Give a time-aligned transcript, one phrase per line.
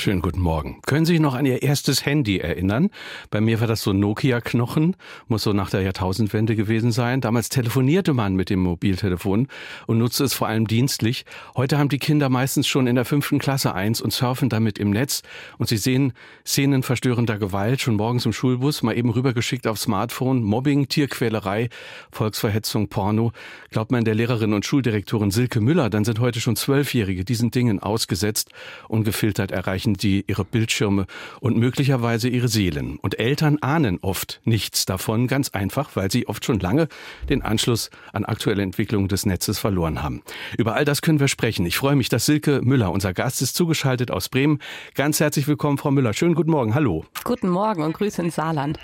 [0.00, 0.80] Schönen guten Morgen.
[0.86, 2.88] Können Sie sich noch an Ihr erstes Handy erinnern?
[3.28, 4.96] Bei mir war das so Nokia-Knochen,
[5.28, 7.20] muss so nach der Jahrtausendwende gewesen sein.
[7.20, 9.46] Damals telefonierte man mit dem Mobiltelefon
[9.86, 11.26] und nutzte es vor allem dienstlich.
[11.54, 14.88] Heute haben die Kinder meistens schon in der fünften Klasse eins und surfen damit im
[14.88, 15.20] Netz.
[15.58, 16.14] Und sie sehen
[16.46, 21.68] Szenen verstörender Gewalt schon morgens im Schulbus, mal eben rübergeschickt auf Smartphone, Mobbing, Tierquälerei,
[22.10, 23.32] Volksverhetzung, Porno.
[23.70, 27.80] Glaubt man der Lehrerin und Schuldirektorin Silke Müller, dann sind heute schon Zwölfjährige diesen Dingen
[27.80, 28.48] ausgesetzt,
[28.88, 31.06] ungefiltert erreichen erreichen die ihre Bildschirme
[31.40, 32.98] und möglicherweise ihre Seelen.
[32.98, 36.88] Und Eltern ahnen oft nichts davon, ganz einfach, weil sie oft schon lange
[37.28, 40.22] den Anschluss an aktuelle Entwicklungen des Netzes verloren haben.
[40.56, 41.66] Über all das können wir sprechen.
[41.66, 44.58] Ich freue mich, dass Silke Müller, unser Gast, ist zugeschaltet aus Bremen.
[44.94, 46.12] Ganz herzlich willkommen, Frau Müller.
[46.12, 46.74] Schönen guten Morgen.
[46.74, 47.04] Hallo.
[47.24, 48.78] Guten Morgen und Grüße ins Saarland.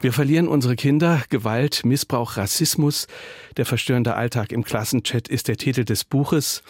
[0.00, 1.22] Wir verlieren unsere Kinder.
[1.28, 3.06] Gewalt, Missbrauch, Rassismus.
[3.56, 6.62] Der verstörende Alltag im Klassenchat ist der Titel des Buches.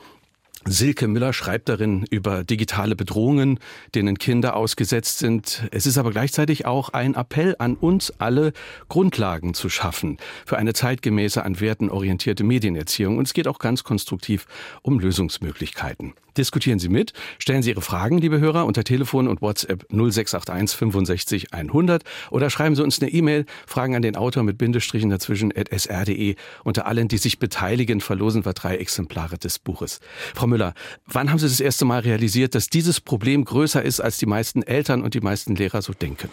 [0.65, 3.59] Silke Müller schreibt darin über digitale Bedrohungen,
[3.95, 5.65] denen Kinder ausgesetzt sind.
[5.73, 8.53] Es ist aber gleichzeitig auch ein Appell an uns alle,
[8.89, 13.19] Grundlagen zu schaffen für eine zeitgemäße, an Werten orientierte Medienerziehung.
[13.19, 14.47] Und es geht auch ganz konstruktiv
[14.83, 16.15] um Lösungsmöglichkeiten.
[16.37, 21.53] Diskutieren Sie mit, stellen Sie Ihre Fragen, liebe Hörer, unter Telefon und WhatsApp 0681 65
[21.53, 25.69] 100 oder schreiben Sie uns eine E-Mail, Fragen an den Autor mit Bindestrichen dazwischen at
[25.69, 26.37] sr.de.
[26.65, 30.01] Unter allen, die sich beteiligen, verlosen wir drei Exemplare des Buches.
[30.35, 30.75] Frau Müller,
[31.07, 34.63] wann haben Sie das erste Mal realisiert, dass dieses Problem größer ist, als die meisten
[34.63, 36.31] Eltern und die meisten Lehrer so denken?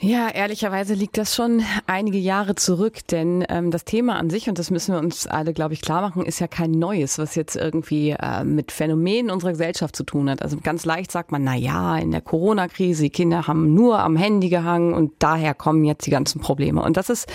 [0.00, 4.56] Ja, ehrlicherweise liegt das schon einige Jahre zurück, denn ähm, das Thema an sich, und
[4.56, 7.56] das müssen wir uns alle, glaube ich, klar machen, ist ja kein neues, was jetzt
[7.56, 10.40] irgendwie äh, mit Phänomenen unserer Gesellschaft zu tun hat.
[10.40, 14.14] Also ganz leicht sagt man, na ja, in der Corona-Krise, die Kinder haben nur am
[14.14, 16.80] Handy gehangen und daher kommen jetzt die ganzen Probleme.
[16.80, 17.26] Und das ist,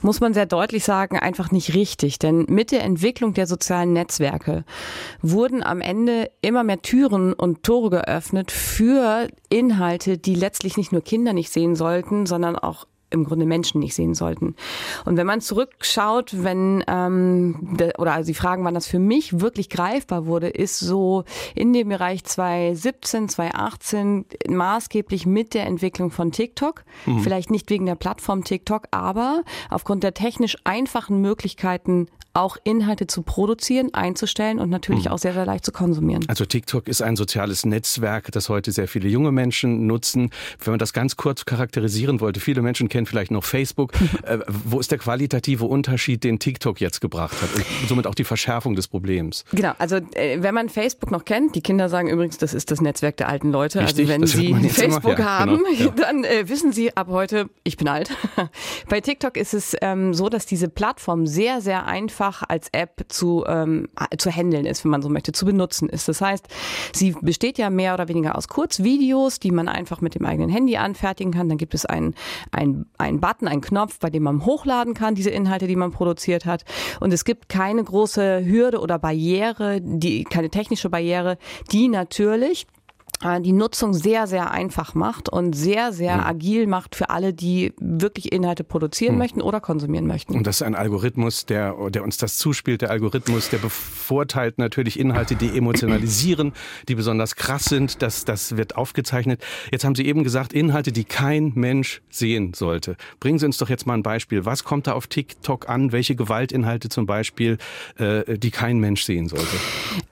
[0.00, 4.64] muss man sehr deutlich sagen, einfach nicht richtig, denn mit der Entwicklung der sozialen Netzwerke
[5.20, 11.02] wurden am Ende immer mehr Türen und Tore geöffnet für Inhalte, die letztlich nicht nur
[11.02, 14.54] Kinder nicht sehen sollen, sollten, sondern auch im Grunde Menschen nicht sehen sollten.
[15.04, 19.40] Und wenn man zurückschaut, wenn ähm, de, oder also die Fragen, wann das für mich
[19.40, 21.24] wirklich greifbar wurde, ist so
[21.54, 26.84] in dem Bereich 2017, 2018 maßgeblich mit der Entwicklung von TikTok.
[27.06, 27.20] Mhm.
[27.20, 32.08] Vielleicht nicht wegen der Plattform TikTok, aber aufgrund der technisch einfachen Möglichkeiten
[32.38, 35.10] auch Inhalte zu produzieren, einzustellen und natürlich mhm.
[35.10, 36.24] auch sehr, sehr leicht zu konsumieren.
[36.28, 40.30] Also TikTok ist ein soziales Netzwerk, das heute sehr viele junge Menschen nutzen.
[40.62, 43.92] Wenn man das ganz kurz charakterisieren wollte, viele Menschen kennen vielleicht noch Facebook.
[44.22, 48.24] äh, wo ist der qualitative Unterschied, den TikTok jetzt gebracht hat und somit auch die
[48.24, 49.44] Verschärfung des Problems?
[49.52, 52.80] Genau, also äh, wenn man Facebook noch kennt, die Kinder sagen übrigens, das ist das
[52.80, 53.80] Netzwerk der alten Leute.
[53.80, 55.88] Also Richtig, also wenn sie Facebook ja, haben, genau, ja.
[55.96, 58.10] dann äh, wissen sie ab heute, ich bin alt.
[58.88, 63.04] Bei TikTok ist es ähm, so, dass diese Plattform sehr, sehr einfach einfach als App
[63.08, 66.08] zu, ähm, zu handeln ist, wenn man so möchte, zu benutzen ist.
[66.08, 66.48] Das heißt,
[66.92, 70.76] sie besteht ja mehr oder weniger aus Kurzvideos, die man einfach mit dem eigenen Handy
[70.76, 71.48] anfertigen kann.
[71.48, 72.14] Dann gibt es einen,
[72.50, 76.46] einen, einen Button, einen Knopf, bei dem man hochladen kann, diese Inhalte, die man produziert
[76.46, 76.64] hat.
[77.00, 81.38] Und es gibt keine große Hürde oder Barriere, die, keine technische Barriere,
[81.70, 82.66] die natürlich
[83.20, 86.24] die Nutzung sehr, sehr einfach macht und sehr, sehr mhm.
[86.24, 89.18] agil macht für alle, die wirklich Inhalte produzieren mhm.
[89.18, 90.36] möchten oder konsumieren möchten.
[90.36, 92.82] Und das ist ein Algorithmus, der, der uns das zuspielt.
[92.82, 96.52] Der Algorithmus, der bevorteilt natürlich Inhalte, die emotionalisieren,
[96.88, 98.02] die besonders krass sind.
[98.02, 99.42] Das, das wird aufgezeichnet.
[99.72, 102.96] Jetzt haben Sie eben gesagt, Inhalte, die kein Mensch sehen sollte.
[103.18, 104.44] Bringen Sie uns doch jetzt mal ein Beispiel.
[104.44, 105.90] Was kommt da auf TikTok an?
[105.90, 107.58] Welche Gewaltinhalte zum Beispiel,
[107.98, 109.56] äh, die kein Mensch sehen sollte?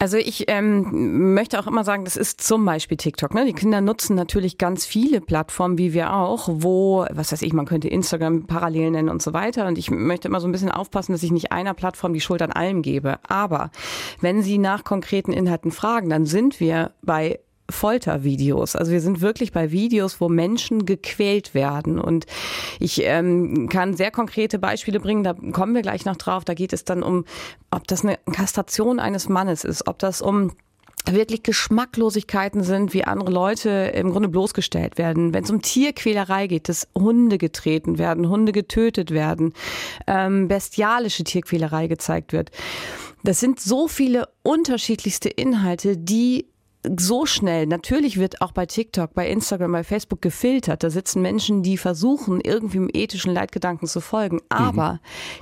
[0.00, 3.34] Also ich ähm, möchte auch immer sagen, das ist zum Beispiel Beispiel TikTok.
[3.34, 3.44] Ne?
[3.44, 7.66] Die Kinder nutzen natürlich ganz viele Plattformen, wie wir auch, wo, was weiß ich, man
[7.66, 9.66] könnte Instagram parallel nennen und so weiter.
[9.66, 12.42] Und ich möchte immer so ein bisschen aufpassen, dass ich nicht einer Plattform die Schuld
[12.42, 13.18] an allem gebe.
[13.28, 13.70] Aber
[14.20, 18.76] wenn Sie nach konkreten Inhalten fragen, dann sind wir bei Foltervideos.
[18.76, 21.98] Also wir sind wirklich bei Videos, wo Menschen gequält werden.
[21.98, 22.26] Und
[22.78, 26.44] ich ähm, kann sehr konkrete Beispiele bringen, da kommen wir gleich noch drauf.
[26.44, 27.24] Da geht es dann um,
[27.72, 30.52] ob das eine Kastration eines Mannes ist, ob das um
[31.10, 35.32] wirklich Geschmacklosigkeiten sind, wie andere Leute im Grunde bloßgestellt werden.
[35.34, 39.52] Wenn es um Tierquälerei geht, dass Hunde getreten werden, Hunde getötet werden,
[40.06, 42.50] ähm, bestialische Tierquälerei gezeigt wird.
[43.22, 46.46] Das sind so viele unterschiedlichste Inhalte, die
[46.98, 50.82] so schnell, natürlich wird auch bei TikTok, bei Instagram, bei Facebook gefiltert.
[50.82, 54.40] Da sitzen Menschen, die versuchen, irgendwie im ethischen Leitgedanken zu folgen.
[54.48, 54.98] Aber mhm.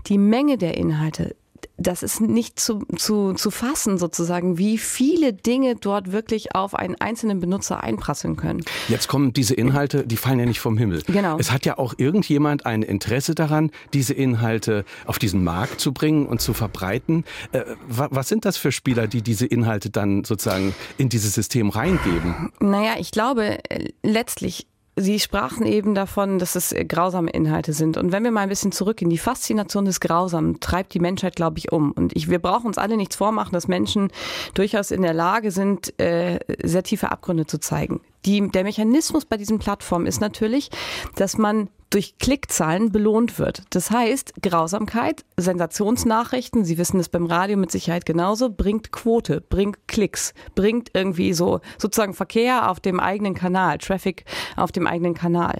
[0.06, 1.36] die Menge der Inhalte
[1.76, 6.94] das ist nicht zu, zu, zu fassen sozusagen, wie viele Dinge dort wirklich auf einen
[7.00, 8.62] einzelnen Benutzer einprasseln können.
[8.88, 11.02] Jetzt kommen diese Inhalte, die fallen ja nicht vom Himmel.
[11.06, 11.36] Genau.
[11.38, 16.26] Es hat ja auch irgendjemand ein Interesse daran, diese Inhalte auf diesen Markt zu bringen
[16.26, 17.24] und zu verbreiten.
[17.52, 22.52] Äh, was sind das für Spieler, die diese Inhalte dann sozusagen in dieses System reingeben?
[22.60, 27.96] Naja, ich glaube, äh, letztlich Sie sprachen eben davon, dass es äh, grausame Inhalte sind.
[27.96, 31.58] Und wenn wir mal ein bisschen zurückgehen, die Faszination des Grausamen treibt die Menschheit, glaube
[31.58, 31.90] ich, um.
[31.92, 34.08] Und ich, wir brauchen uns alle nichts vormachen, dass Menschen
[34.54, 38.00] durchaus in der Lage sind, äh, sehr tiefe Abgründe zu zeigen.
[38.24, 40.70] Die, der Mechanismus bei diesen Plattformen ist natürlich,
[41.16, 43.62] dass man durch Klickzahlen belohnt wird.
[43.70, 49.86] Das heißt, Grausamkeit, Sensationsnachrichten, Sie wissen es beim Radio mit Sicherheit genauso, bringt Quote, bringt
[49.86, 54.24] Klicks, bringt irgendwie so sozusagen Verkehr auf dem eigenen Kanal, Traffic
[54.56, 55.58] auf dem eigenen Kanal.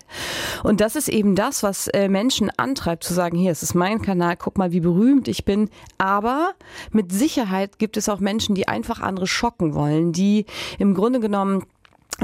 [0.64, 4.02] Und das ist eben das, was äh, Menschen antreibt, zu sagen, hier, es ist mein
[4.02, 5.70] Kanal, guck mal, wie berühmt ich bin.
[5.98, 6.54] Aber
[6.90, 10.46] mit Sicherheit gibt es auch Menschen, die einfach andere schocken wollen, die
[10.80, 11.64] im Grunde genommen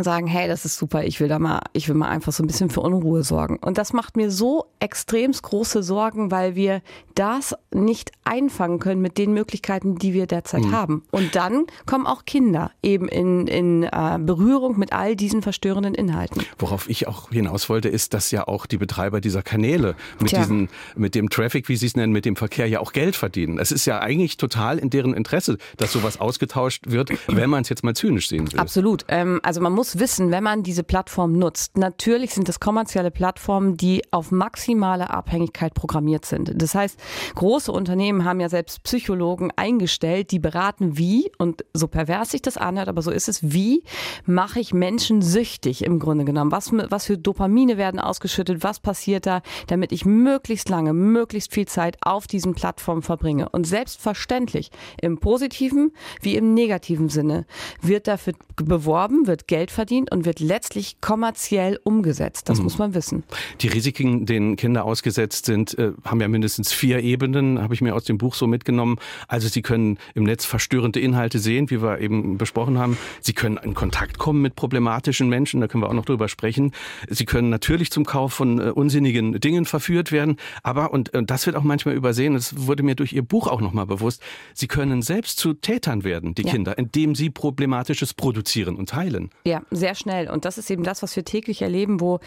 [0.00, 2.46] sagen, hey, das ist super, ich will da mal, ich will mal einfach so ein
[2.46, 3.56] bisschen für Unruhe sorgen.
[3.56, 6.80] Und das macht mir so extremst große Sorgen, weil wir
[7.14, 10.72] das nicht einfangen können mit den Möglichkeiten, die wir derzeit mhm.
[10.72, 11.02] haben.
[11.10, 16.44] Und dann kommen auch Kinder eben in, in äh, Berührung mit all diesen verstörenden Inhalten.
[16.58, 20.38] Worauf ich auch hinaus wollte, ist, dass ja auch die Betreiber dieser Kanäle mit Tja.
[20.40, 23.58] diesen, mit dem Traffic, wie sie es nennen, mit dem Verkehr ja auch Geld verdienen.
[23.58, 27.68] Es ist ja eigentlich total in deren Interesse, dass sowas ausgetauscht wird, wenn man es
[27.68, 28.60] jetzt mal zynisch sehen will.
[28.60, 29.04] Absolut.
[29.08, 33.10] Ähm, also man muss muss wissen, wenn man diese Plattform nutzt, natürlich sind das kommerzielle
[33.10, 36.52] Plattformen, die auf maximale Abhängigkeit programmiert sind.
[36.54, 36.98] Das heißt,
[37.34, 42.56] große Unternehmen haben ja selbst Psychologen eingestellt, die beraten, wie, und so pervers sich das
[42.56, 43.82] anhört, aber so ist es, wie
[44.26, 46.52] mache ich Menschen süchtig im Grunde genommen?
[46.52, 48.62] Was, was für Dopamine werden ausgeschüttet?
[48.62, 53.48] Was passiert da, damit ich möglichst lange, möglichst viel Zeit auf diesen Plattformen verbringe?
[53.48, 54.70] Und selbstverständlich
[55.00, 57.46] im positiven wie im negativen Sinne
[57.80, 62.48] wird dafür beworben, wird Geld Geld verdient und wird letztlich kommerziell umgesetzt.
[62.48, 62.64] Das mhm.
[62.64, 63.24] muss man wissen.
[63.60, 67.94] Die Risiken, denen Kinder ausgesetzt sind, äh, haben ja mindestens vier Ebenen, habe ich mir
[67.94, 68.96] aus dem Buch so mitgenommen.
[69.28, 72.96] Also sie können im Netz verstörende Inhalte sehen, wie wir eben besprochen haben.
[73.20, 76.72] Sie können in Kontakt kommen mit problematischen Menschen, da können wir auch noch drüber sprechen.
[77.10, 80.38] Sie können natürlich zum Kauf von äh, unsinnigen Dingen verführt werden.
[80.62, 83.60] Aber, und äh, das wird auch manchmal übersehen, das wurde mir durch Ihr Buch auch
[83.60, 84.22] nochmal bewusst,
[84.54, 86.50] sie können selbst zu Tätern werden, die ja.
[86.50, 89.28] Kinder, indem sie Problematisches produzieren und teilen.
[89.44, 90.30] Ja, sehr schnell.
[90.30, 92.20] Und das ist eben das, was wir täglich erleben, wo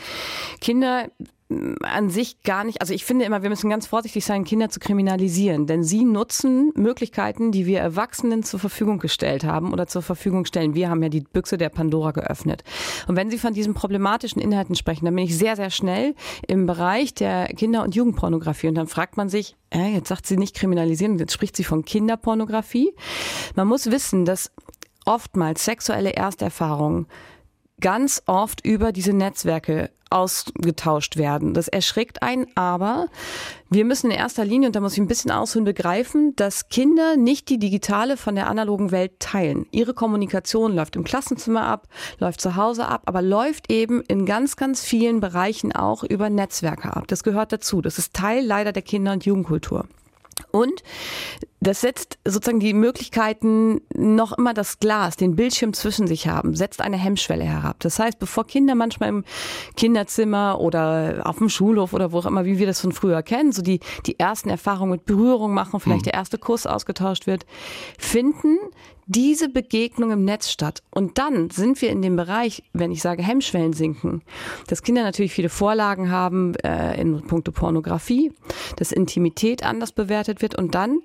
[0.62, 1.08] Kinder
[1.50, 4.70] mm, an sich gar nicht, also ich finde immer, wir müssen ganz vorsichtig sein, Kinder
[4.70, 10.02] zu kriminalisieren, denn sie nutzen Möglichkeiten, die wir Erwachsenen zur Verfügung gestellt haben oder zur
[10.02, 10.76] Verfügung stellen.
[10.76, 12.64] Wir haben ja die Büchse der Pandora geöffnet.
[13.08, 16.16] Und wenn Sie von diesen problematischen Inhalten sprechen, dann bin ich sehr, sehr schnell
[16.48, 20.38] im Bereich der Kinder- und Jugendpornografie und dann fragt man sich, äh, jetzt sagt sie
[20.38, 22.94] nicht kriminalisieren, jetzt spricht sie von Kinderpornografie.
[23.56, 24.52] Man muss wissen, dass
[25.06, 27.08] oftmals sexuelle Ersterfahrungen
[27.80, 31.54] ganz oft über diese Netzwerke ausgetauscht werden.
[31.54, 33.08] Das erschreckt einen, aber
[33.70, 37.18] wir müssen in erster Linie, und da muss ich ein bisschen ausholen, begreifen, dass Kinder
[37.18, 39.66] nicht die digitale von der analogen Welt teilen.
[39.72, 41.88] Ihre Kommunikation läuft im Klassenzimmer ab,
[42.20, 46.96] läuft zu Hause ab, aber läuft eben in ganz, ganz vielen Bereichen auch über Netzwerke
[46.96, 47.08] ab.
[47.08, 47.82] Das gehört dazu.
[47.82, 49.88] Das ist Teil leider der Kinder- und Jugendkultur.
[50.52, 50.84] Und
[51.60, 56.82] das setzt sozusagen die Möglichkeiten, noch immer das Glas, den Bildschirm zwischen sich haben, setzt
[56.82, 57.78] eine Hemmschwelle herab.
[57.80, 59.24] Das heißt, bevor Kinder manchmal im
[59.78, 63.52] Kinderzimmer oder auf dem Schulhof oder wo auch immer, wie wir das von früher kennen,
[63.52, 66.12] so die, die ersten Erfahrungen mit Berührung machen, vielleicht mhm.
[66.12, 67.46] der erste Kuss ausgetauscht wird,
[67.98, 68.58] finden
[69.06, 70.82] diese Begegnung im Netz statt.
[70.92, 74.22] Und dann sind wir in dem Bereich, wenn ich sage Hemmschwellen sinken,
[74.68, 78.32] dass Kinder natürlich viele Vorlagen haben äh, in puncto Pornografie,
[78.78, 81.00] dass Intimität anders bewertet wird und dann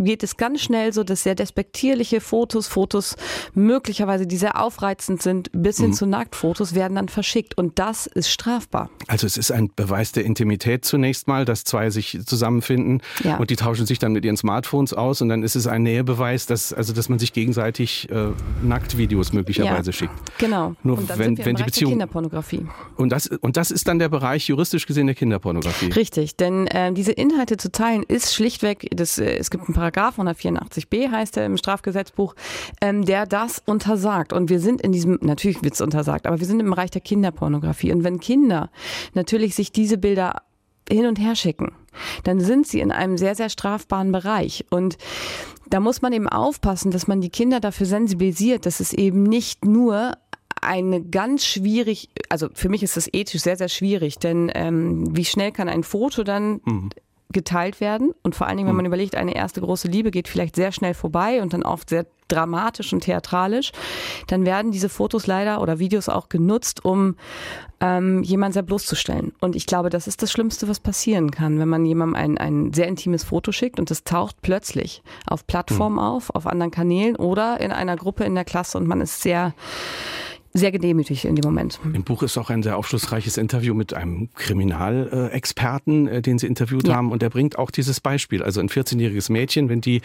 [0.00, 3.16] geht es ganz schnell so, dass sehr despektierliche Fotos, Fotos
[3.54, 5.94] möglicherweise, die sehr aufreizend sind, bis hin mhm.
[5.94, 7.58] zu Nacktfotos, werden dann verschickt.
[7.58, 8.90] Und das ist strafbar.
[9.08, 13.38] Also es ist ein Beweis der Intimität zunächst mal, dass zwei sich zusammenfinden ja.
[13.38, 16.46] und die tauschen sich dann mit ihren Smartphones aus und dann ist es ein Nähebeweis,
[16.46, 18.28] dass, also, dass man sich gegenseitig äh,
[18.62, 20.14] Nacktvideos möglicherweise ja, schickt.
[20.38, 20.76] Genau.
[20.84, 21.90] Nur wenn, wenn die Beziehung.
[21.90, 22.66] Kinderpornografie.
[22.96, 25.90] Und das, und das ist dann der Bereich juristisch gesehen der Kinderpornografie.
[25.90, 29.87] Richtig, denn äh, diese Inhalte zu teilen ist schlichtweg, das, äh, es gibt ein paar
[29.88, 32.34] Paragraph 184b heißt er im Strafgesetzbuch,
[32.82, 34.34] ähm, der das untersagt.
[34.34, 37.00] Und wir sind in diesem, natürlich wird es untersagt, aber wir sind im Bereich der
[37.00, 37.90] Kinderpornografie.
[37.92, 38.70] Und wenn Kinder
[39.14, 40.42] natürlich sich diese Bilder
[40.90, 41.72] hin und her schicken,
[42.24, 44.66] dann sind sie in einem sehr, sehr strafbaren Bereich.
[44.70, 44.98] Und
[45.70, 49.64] da muss man eben aufpassen, dass man die Kinder dafür sensibilisiert, dass es eben nicht
[49.64, 50.12] nur
[50.60, 55.24] eine ganz schwierig, also für mich ist das ethisch sehr, sehr schwierig, denn ähm, wie
[55.24, 56.90] schnell kann ein Foto dann mhm
[57.32, 58.12] geteilt werden.
[58.22, 58.92] Und vor allen Dingen, wenn man hm.
[58.92, 62.92] überlegt, eine erste große Liebe geht vielleicht sehr schnell vorbei und dann oft sehr dramatisch
[62.92, 63.72] und theatralisch,
[64.26, 67.16] dann werden diese Fotos leider oder Videos auch genutzt, um
[67.80, 69.32] ähm, jemanden sehr bloßzustellen.
[69.40, 72.72] Und ich glaube, das ist das Schlimmste, was passieren kann, wenn man jemandem ein, ein
[72.72, 76.02] sehr intimes Foto schickt und das taucht plötzlich auf Plattformen mhm.
[76.02, 79.54] auf, auf anderen Kanälen oder in einer Gruppe in der Klasse und man ist sehr
[80.58, 81.80] sehr gedemütigt in dem Moment.
[81.92, 86.88] Im Buch ist auch ein sehr aufschlussreiches Interview mit einem Kriminalexperten, äh, den Sie interviewt
[86.88, 86.96] ja.
[86.96, 87.12] haben.
[87.12, 88.42] Und der bringt auch dieses Beispiel.
[88.42, 90.02] Also ein 14-jähriges Mädchen, wenn die,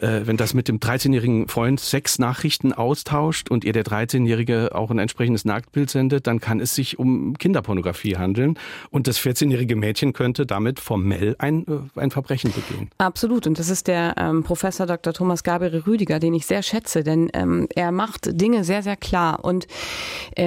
[0.00, 4.90] äh, wenn das mit dem 13-jährigen Freund sechs Nachrichten austauscht und ihr der 13-jährige auch
[4.90, 8.58] ein entsprechendes Nacktbild sendet, dann kann es sich um Kinderpornografie handeln.
[8.90, 12.90] Und das 14-jährige Mädchen könnte damit formell ein, äh, ein Verbrechen begehen.
[12.98, 13.46] Absolut.
[13.46, 15.12] Und das ist der ähm, Professor Dr.
[15.12, 19.44] Thomas Gabriel Rüdiger, den ich sehr schätze, denn ähm, er macht Dinge sehr, sehr klar.
[19.44, 19.68] Und äh,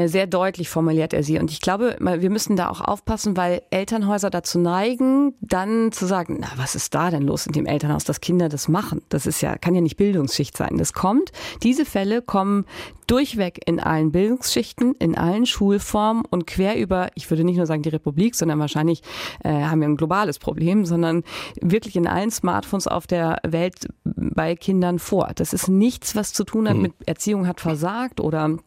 [0.05, 1.39] sehr deutlich formuliert er sie.
[1.39, 6.37] Und ich glaube, wir müssen da auch aufpassen, weil Elternhäuser dazu neigen, dann zu sagen,
[6.39, 9.01] na, was ist da denn los in dem Elternhaus, dass Kinder das machen?
[9.09, 10.77] Das ist ja, kann ja nicht Bildungsschicht sein.
[10.77, 11.31] Das kommt,
[11.63, 12.65] diese Fälle kommen
[13.07, 17.83] durchweg in allen Bildungsschichten, in allen Schulformen und quer über, ich würde nicht nur sagen
[17.83, 19.01] die Republik, sondern wahrscheinlich
[19.43, 21.23] äh, haben wir ein globales Problem, sondern
[21.59, 25.31] wirklich in allen Smartphones auf der Welt bei Kindern vor.
[25.35, 26.83] Das ist nichts, was zu tun hat mhm.
[26.83, 28.57] mit Erziehung hat versagt oder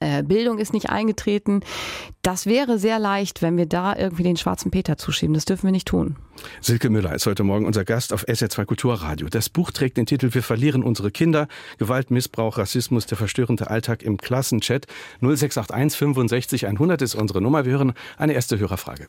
[0.00, 1.60] äh, Bildung ist nicht eingetreten.
[2.22, 5.34] Das wäre sehr leicht, wenn wir da irgendwie den schwarzen Peter zuschieben.
[5.34, 6.16] Das dürfen wir nicht tun.
[6.60, 9.28] Silke Müller ist heute Morgen unser Gast auf SR2 Kulturradio.
[9.28, 11.48] Das Buch trägt den Titel Wir verlieren unsere Kinder.
[11.78, 14.86] Gewalt, Missbrauch, Rassismus, der verstörende Alltag im Klassenchat.
[15.20, 17.64] 0681 65 100 ist unsere Nummer.
[17.64, 19.08] Wir hören eine erste Hörerfrage.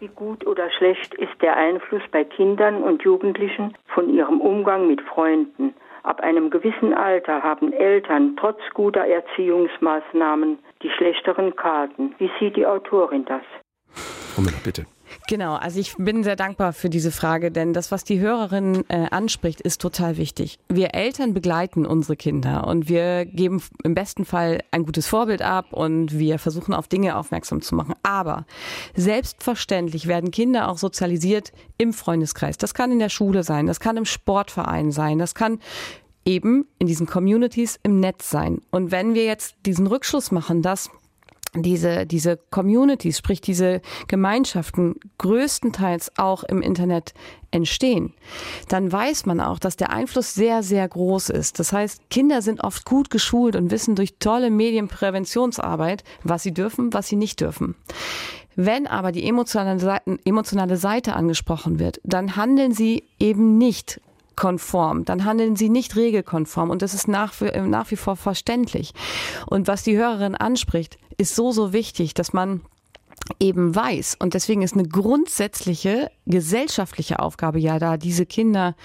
[0.00, 5.00] Wie gut oder schlecht ist der Einfluss bei Kindern und Jugendlichen von ihrem Umgang mit
[5.00, 5.74] Freunden?
[6.04, 12.14] Ab einem gewissen Alter haben Eltern trotz guter Erziehungsmaßnahmen die schlechteren Karten.
[12.18, 13.42] Wie sieht die Autorin das?
[14.36, 14.84] Müller, bitte.
[15.28, 19.06] Genau, also ich bin sehr dankbar für diese Frage, denn das, was die Hörerin äh,
[19.10, 20.58] anspricht, ist total wichtig.
[20.68, 25.72] Wir Eltern begleiten unsere Kinder und wir geben im besten Fall ein gutes Vorbild ab
[25.72, 27.94] und wir versuchen auf Dinge aufmerksam zu machen.
[28.02, 28.46] Aber
[28.94, 32.58] selbstverständlich werden Kinder auch sozialisiert im Freundeskreis.
[32.58, 35.60] Das kann in der Schule sein, das kann im Sportverein sein, das kann
[36.24, 38.60] eben in diesen Communities im Netz sein.
[38.70, 40.90] Und wenn wir jetzt diesen Rückschluss machen, dass
[41.62, 47.14] diese, diese Communities, sprich diese Gemeinschaften größtenteils auch im Internet
[47.50, 48.12] entstehen,
[48.68, 51.58] dann weiß man auch, dass der Einfluss sehr, sehr groß ist.
[51.60, 56.92] Das heißt, Kinder sind oft gut geschult und wissen durch tolle Medienpräventionsarbeit, was sie dürfen,
[56.92, 57.76] was sie nicht dürfen.
[58.56, 64.00] Wenn aber die emotionale Seite, emotionale Seite angesprochen wird, dann handeln sie eben nicht
[64.36, 68.92] konform, dann handeln sie nicht regelkonform und das ist nach, nach wie vor verständlich.
[69.46, 72.62] Und was die Hörerin anspricht, ist so, so wichtig, dass man
[73.38, 74.16] eben weiß.
[74.18, 78.76] Und deswegen ist eine grundsätzliche gesellschaftliche Aufgabe ja da, diese Kinder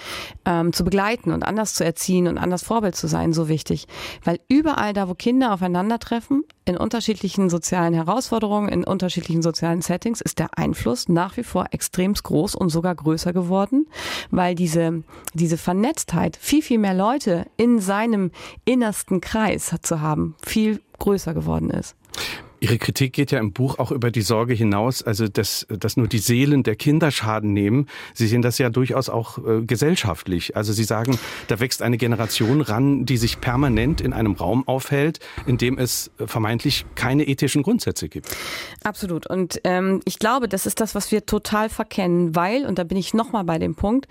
[0.45, 3.88] ähm, zu begleiten und anders zu erziehen und anders Vorbild zu sein, so wichtig.
[4.24, 10.39] Weil überall da, wo Kinder aufeinandertreffen, in unterschiedlichen sozialen Herausforderungen, in unterschiedlichen sozialen Settings, ist
[10.39, 13.88] der Einfluss nach wie vor extremst groß und sogar größer geworden,
[14.29, 18.31] weil diese, diese Vernetztheit, viel, viel mehr Leute in seinem
[18.65, 21.95] innersten Kreis zu haben, viel größer geworden ist.
[22.62, 26.08] Ihre Kritik geht ja im Buch auch über die Sorge hinaus, also dass, dass nur
[26.08, 27.88] die Seelen der Kinder Schaden nehmen.
[28.13, 30.58] Sie sehen das ja durchaus auch äh, gesellschaftlich.
[30.58, 35.20] Also Sie sagen, da wächst eine Generation ran, die sich permanent in einem Raum aufhält,
[35.46, 38.36] in dem es vermeintlich keine ethischen Grundsätze gibt.
[38.84, 39.28] Absolut.
[39.28, 42.98] Und ähm, ich glaube, das ist das, was wir total verkennen, weil, und da bin
[42.98, 44.08] ich nochmal bei dem Punkt,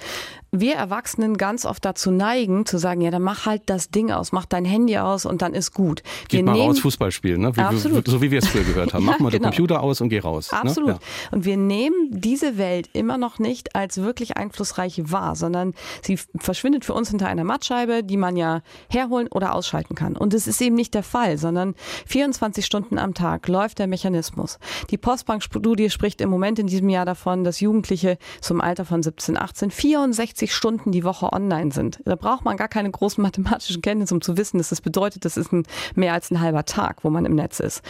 [0.50, 4.32] wir Erwachsenen ganz oft dazu neigen, zu sagen, ja, dann mach halt das Ding aus,
[4.32, 6.02] mach dein Handy aus und dann ist gut.
[6.28, 7.54] Geht wir mal nehmen, raus Fußball spielen, ne?
[7.56, 8.08] Wie, Absolut.
[8.08, 9.04] so wie wir es früher gehört haben.
[9.04, 9.42] Mach ja, mal genau.
[9.42, 10.50] den Computer aus und geh raus.
[10.50, 10.58] Ne?
[10.58, 10.88] Absolut.
[10.88, 10.94] Ne?
[10.94, 11.28] Ja.
[11.32, 16.84] Und wir nehmen diese Welt immer noch nicht als wirklich einflussreich wahr, sondern sie verschwindet
[16.84, 20.16] für uns hinter einer Mattscheibe, die man ja herholen oder ausschalten kann.
[20.16, 21.74] Und es ist eben nicht der Fall, sondern
[22.06, 24.58] 24 Stunden am Tag läuft der Mechanismus.
[24.90, 29.36] Die Postbank-Studie spricht im Moment in diesem Jahr davon, dass Jugendliche zum Alter von 17,
[29.36, 32.00] 18 64 60 Stunden die Woche online sind.
[32.04, 35.36] Da braucht man gar keine großen mathematischen Kenntnisse, um zu wissen, dass das bedeutet, das
[35.36, 35.64] ist ein,
[35.94, 37.82] mehr als ein halber Tag, wo man im Netz ist.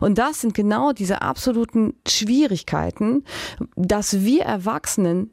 [0.00, 3.24] Und das sind genau diese absoluten Schwierigkeiten,
[3.74, 5.30] dass wir Erwachsenen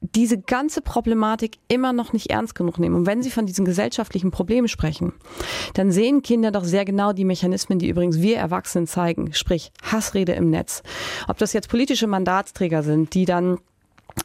[0.00, 2.96] diese ganze Problematik immer noch nicht ernst genug nehmen.
[2.96, 5.12] Und wenn Sie von diesen gesellschaftlichen Problemen sprechen,
[5.74, 10.32] dann sehen Kinder doch sehr genau die Mechanismen, die übrigens wir Erwachsenen zeigen, sprich Hassrede
[10.32, 10.82] im Netz.
[11.28, 13.58] Ob das jetzt politische Mandatsträger sind, die dann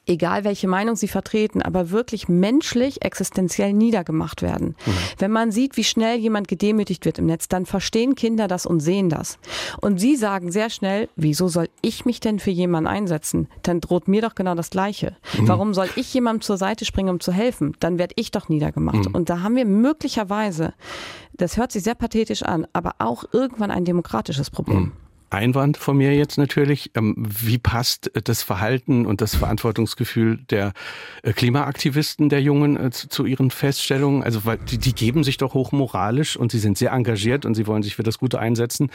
[0.05, 4.75] egal welche Meinung sie vertreten, aber wirklich menschlich, existenziell niedergemacht werden.
[4.85, 4.91] Mhm.
[5.19, 8.79] Wenn man sieht, wie schnell jemand gedemütigt wird im Netz, dann verstehen Kinder das und
[8.79, 9.37] sehen das.
[9.81, 13.47] Und sie sagen sehr schnell, wieso soll ich mich denn für jemanden einsetzen?
[13.63, 15.15] Dann droht mir doch genau das Gleiche.
[15.37, 15.47] Mhm.
[15.47, 17.75] Warum soll ich jemandem zur Seite springen, um zu helfen?
[17.79, 19.09] Dann werde ich doch niedergemacht.
[19.09, 19.15] Mhm.
[19.15, 20.73] Und da haben wir möglicherweise,
[21.33, 24.93] das hört sich sehr pathetisch an, aber auch irgendwann ein demokratisches Problem.
[25.29, 26.91] Einwand von mir jetzt natürlich.
[26.95, 30.73] Ähm, wie passt das Verhalten und das Verantwortungsgefühl der
[31.23, 34.23] äh, Klimaaktivisten der Jungen äh, zu ihren Feststellungen?
[34.23, 37.67] Also, weil die, die geben sich doch hochmoralisch und sie sind sehr engagiert und sie
[37.67, 38.89] wollen sich für das Gute einsetzen,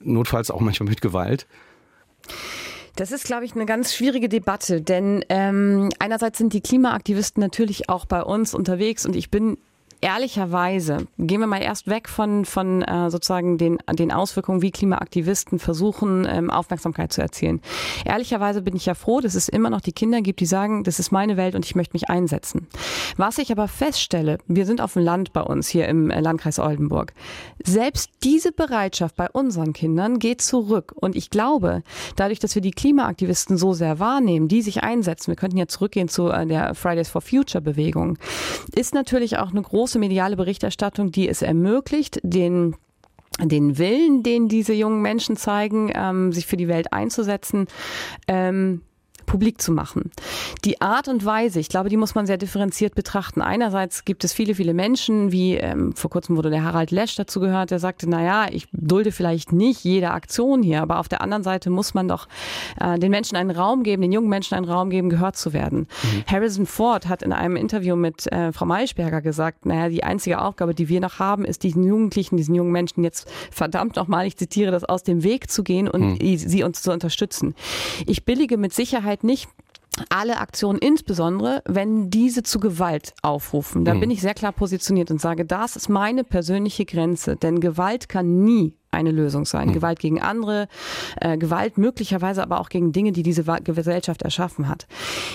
[0.00, 1.46] notfalls auch manchmal mit Gewalt.
[2.96, 7.88] Das ist, glaube ich, eine ganz schwierige Debatte, denn ähm, einerseits sind die Klimaaktivisten natürlich
[7.88, 9.58] auch bei uns unterwegs und ich bin
[10.04, 15.58] ehrlicherweise, gehen wir mal erst weg von, von äh, sozusagen den, den Auswirkungen, wie Klimaaktivisten
[15.58, 17.62] versuchen, ähm, Aufmerksamkeit zu erzielen.
[18.04, 20.98] Ehrlicherweise bin ich ja froh, dass es immer noch die Kinder gibt, die sagen, das
[20.98, 22.66] ist meine Welt und ich möchte mich einsetzen.
[23.16, 26.58] Was ich aber feststelle, wir sind auf dem Land bei uns hier im äh, Landkreis
[26.58, 27.14] Oldenburg.
[27.64, 30.92] Selbst diese Bereitschaft bei unseren Kindern geht zurück.
[30.94, 31.82] Und ich glaube,
[32.16, 36.08] dadurch, dass wir die Klimaaktivisten so sehr wahrnehmen, die sich einsetzen, wir könnten ja zurückgehen
[36.08, 38.18] zu äh, der Fridays for Future Bewegung,
[38.74, 42.74] ist natürlich auch eine große große mediale Berichterstattung, die es ermöglicht, den
[43.40, 47.66] den Willen, den diese jungen Menschen zeigen, ähm, sich für die Welt einzusetzen,
[48.28, 48.82] ähm,
[49.24, 50.10] publik zu machen.
[50.64, 53.42] Die Art und Weise, ich glaube, die muss man sehr differenziert betrachten.
[53.42, 57.40] Einerseits gibt es viele, viele Menschen, wie ähm, vor kurzem wurde der Harald Lesch dazu
[57.40, 61.20] gehört, der sagte, na ja, ich dulde vielleicht nicht jede Aktion hier, aber auf der
[61.20, 62.28] anderen Seite muss man doch
[62.80, 65.80] äh, den Menschen einen Raum geben, den jungen Menschen einen Raum geben, gehört zu werden.
[66.02, 66.24] Mhm.
[66.26, 70.74] Harrison Ford hat in einem Interview mit äh, Frau Maischberger gesagt, naja, die einzige Aufgabe,
[70.74, 74.70] die wir noch haben, ist diesen Jugendlichen, diesen jungen Menschen jetzt verdammt nochmal, ich zitiere
[74.70, 76.36] das, aus dem Weg zu gehen und mhm.
[76.36, 77.54] sie uns zu unterstützen.
[78.06, 79.48] Ich billige mit Sicherheit nicht
[80.08, 83.84] alle Aktionen, insbesondere wenn diese zu Gewalt aufrufen.
[83.84, 84.00] Da mhm.
[84.00, 88.44] bin ich sehr klar positioniert und sage, das ist meine persönliche Grenze, denn Gewalt kann
[88.44, 89.68] nie eine Lösung sein.
[89.68, 89.72] Mhm.
[89.74, 90.68] Gewalt gegen andere,
[91.20, 94.86] äh, Gewalt möglicherweise aber auch gegen Dinge, die diese Gesellschaft erschaffen hat.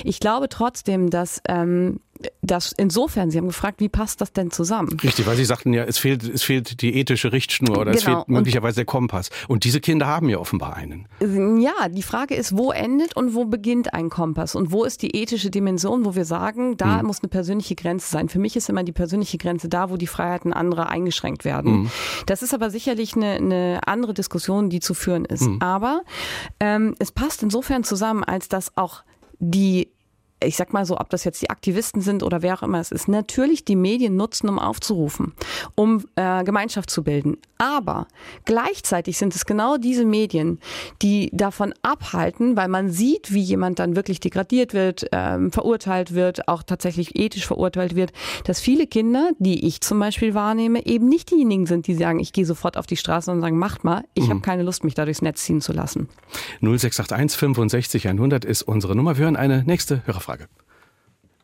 [0.03, 1.99] Ich glaube trotzdem, dass ähm,
[2.41, 4.97] das insofern, Sie haben gefragt, wie passt das denn zusammen?
[5.01, 7.97] Richtig, weil Sie sagten ja, es fehlt, es fehlt die ethische Richtschnur oder genau.
[7.97, 9.29] es fehlt möglicherweise der Kompass.
[9.47, 11.07] Und diese Kinder haben ja offenbar einen.
[11.61, 14.55] Ja, die Frage ist, wo endet und wo beginnt ein Kompass?
[14.55, 17.07] Und wo ist die ethische Dimension, wo wir sagen, da hm.
[17.07, 18.27] muss eine persönliche Grenze sein?
[18.27, 21.71] Für mich ist immer die persönliche Grenze da, wo die Freiheiten anderer eingeschränkt werden.
[21.71, 21.91] Hm.
[22.25, 25.45] Das ist aber sicherlich eine, eine, andere Diskussion, die zu führen ist.
[25.45, 25.61] Hm.
[25.61, 26.01] Aber
[26.59, 29.03] ähm, es passt insofern zusammen, als dass auch
[29.39, 29.89] die
[30.43, 32.91] ich sag mal so, ob das jetzt die Aktivisten sind oder wer auch immer es
[32.91, 35.33] ist, natürlich die Medien nutzen, um aufzurufen,
[35.75, 37.37] um äh, Gemeinschaft zu bilden.
[37.57, 38.07] Aber
[38.45, 40.59] gleichzeitig sind es genau diese Medien,
[41.01, 46.47] die davon abhalten, weil man sieht, wie jemand dann wirklich degradiert wird, ähm, verurteilt wird,
[46.47, 48.13] auch tatsächlich ethisch verurteilt wird,
[48.45, 52.31] dass viele Kinder, die ich zum Beispiel wahrnehme, eben nicht diejenigen sind, die sagen, ich
[52.31, 54.29] gehe sofort auf die Straße und sagen, macht mal, ich mhm.
[54.29, 56.07] habe keine Lust, mich da durchs Netz ziehen zu lassen.
[56.61, 59.17] 0681 65 100 ist unsere Nummer.
[59.17, 60.28] Wir hören eine nächste Hörerfrage.
[60.29, 60.45] Frage.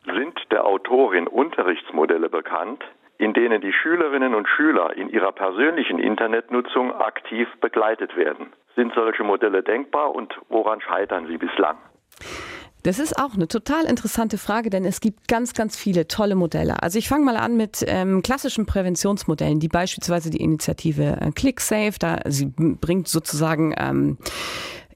[0.04, 2.84] Sind der Autorin Unterrichtsmodelle bekannt,
[3.18, 8.52] in denen die Schülerinnen und Schüler in ihrer persönlichen Internetnutzung aktiv begleitet werden?
[8.76, 11.76] Sind solche Modelle denkbar und woran scheitern sie bislang?
[12.84, 16.80] Das ist auch eine total interessante Frage, denn es gibt ganz, ganz viele tolle Modelle.
[16.80, 21.98] Also ich fange mal an mit ähm, klassischen Präventionsmodellen, die beispielsweise die Initiative äh, ClickSafe,
[21.98, 24.18] da sie bringt sozusagen ähm,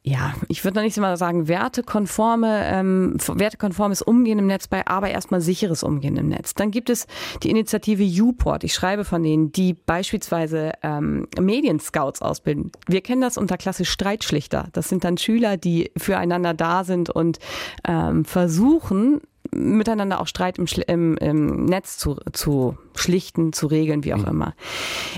[0.02, 5.10] ja, ich würde noch nicht mal sagen wertekonforme, ähm, wertekonformes Umgehen im Netz bei, aber
[5.10, 6.54] erstmal sicheres Umgehen im Netz.
[6.54, 7.06] Dann gibt es
[7.42, 8.64] die Initiative Uport.
[8.64, 12.72] Ich schreibe von denen, die beispielsweise ähm, Medienscouts ausbilden.
[12.86, 14.68] Wir kennen das unter Klasse Streitschlichter.
[14.72, 17.38] Das sind dann Schüler, die füreinander da sind und
[17.86, 19.20] ähm, versuchen,
[19.52, 24.28] miteinander auch Streit im, im, im Netz zu, zu schlichten, zu regeln, wie auch mhm.
[24.28, 24.54] immer.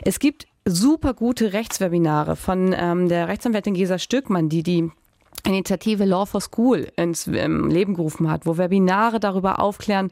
[0.04, 4.90] Es gibt super gute Rechtswebinare von ähm, der Rechtsanwältin Gesa Stückmann, die die
[5.44, 10.10] Initiative Law for School ins ähm, Leben gerufen hat, wo Webinare darüber aufklären,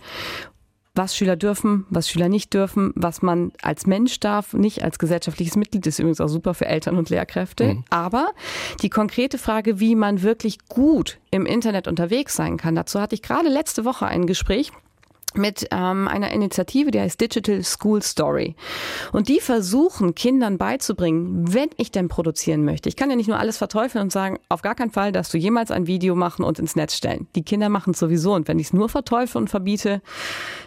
[0.94, 5.56] was Schüler dürfen, was Schüler nicht dürfen, was man als Mensch darf, nicht als gesellschaftliches
[5.56, 7.74] Mitglied, ist übrigens auch super für Eltern und Lehrkräfte.
[7.74, 7.84] Mhm.
[7.90, 8.30] Aber
[8.82, 13.22] die konkrete Frage, wie man wirklich gut im Internet unterwegs sein kann, dazu hatte ich
[13.22, 14.72] gerade letzte Woche ein Gespräch
[15.34, 18.56] mit ähm, einer Initiative, die heißt Digital School Story.
[19.12, 22.88] Und die versuchen, Kindern beizubringen, wenn ich denn produzieren möchte.
[22.88, 25.38] Ich kann ja nicht nur alles verteufeln und sagen, auf gar keinen Fall, dass du
[25.38, 27.28] jemals ein Video machen und ins Netz stellen.
[27.34, 28.34] Die Kinder machen es sowieso.
[28.34, 30.02] Und wenn ich es nur verteufel und verbiete,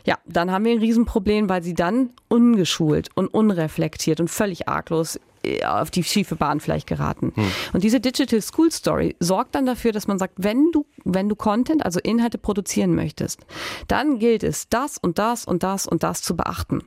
[0.06, 5.20] ja, dann haben wir ein Riesenproblem, weil sie dann ungeschult und unreflektiert und völlig arglos
[5.66, 7.34] auf die schiefe Bahn vielleicht geraten.
[7.36, 7.46] Hm.
[7.74, 11.36] Und diese Digital School Story sorgt dann dafür, dass man sagt, wenn du, wenn du
[11.36, 13.42] Content, also Inhalte produzieren möchtest,
[13.88, 16.82] dann gilt es, das und das und das und das zu beachten.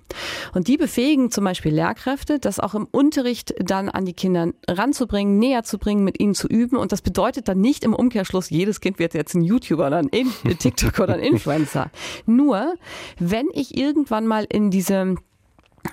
[0.55, 5.39] Und die befähigen zum Beispiel Lehrkräfte, das auch im Unterricht dann an die Kinder ranzubringen,
[5.39, 6.77] näher zu bringen, mit ihnen zu üben.
[6.77, 10.11] Und das bedeutet dann nicht im Umkehrschluss, jedes Kind wird jetzt ein YouTuber oder ein
[10.59, 11.91] TikTok oder ein Influencer.
[12.25, 12.75] Nur,
[13.19, 15.17] wenn ich irgendwann mal in diese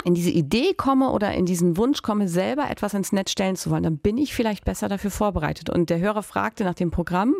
[0.04, 3.70] in diese Idee komme oder in diesen Wunsch komme, selber etwas ins Netz stellen zu
[3.70, 5.70] wollen, dann bin ich vielleicht besser dafür vorbereitet.
[5.70, 7.36] Und der Hörer fragte nach dem Programm.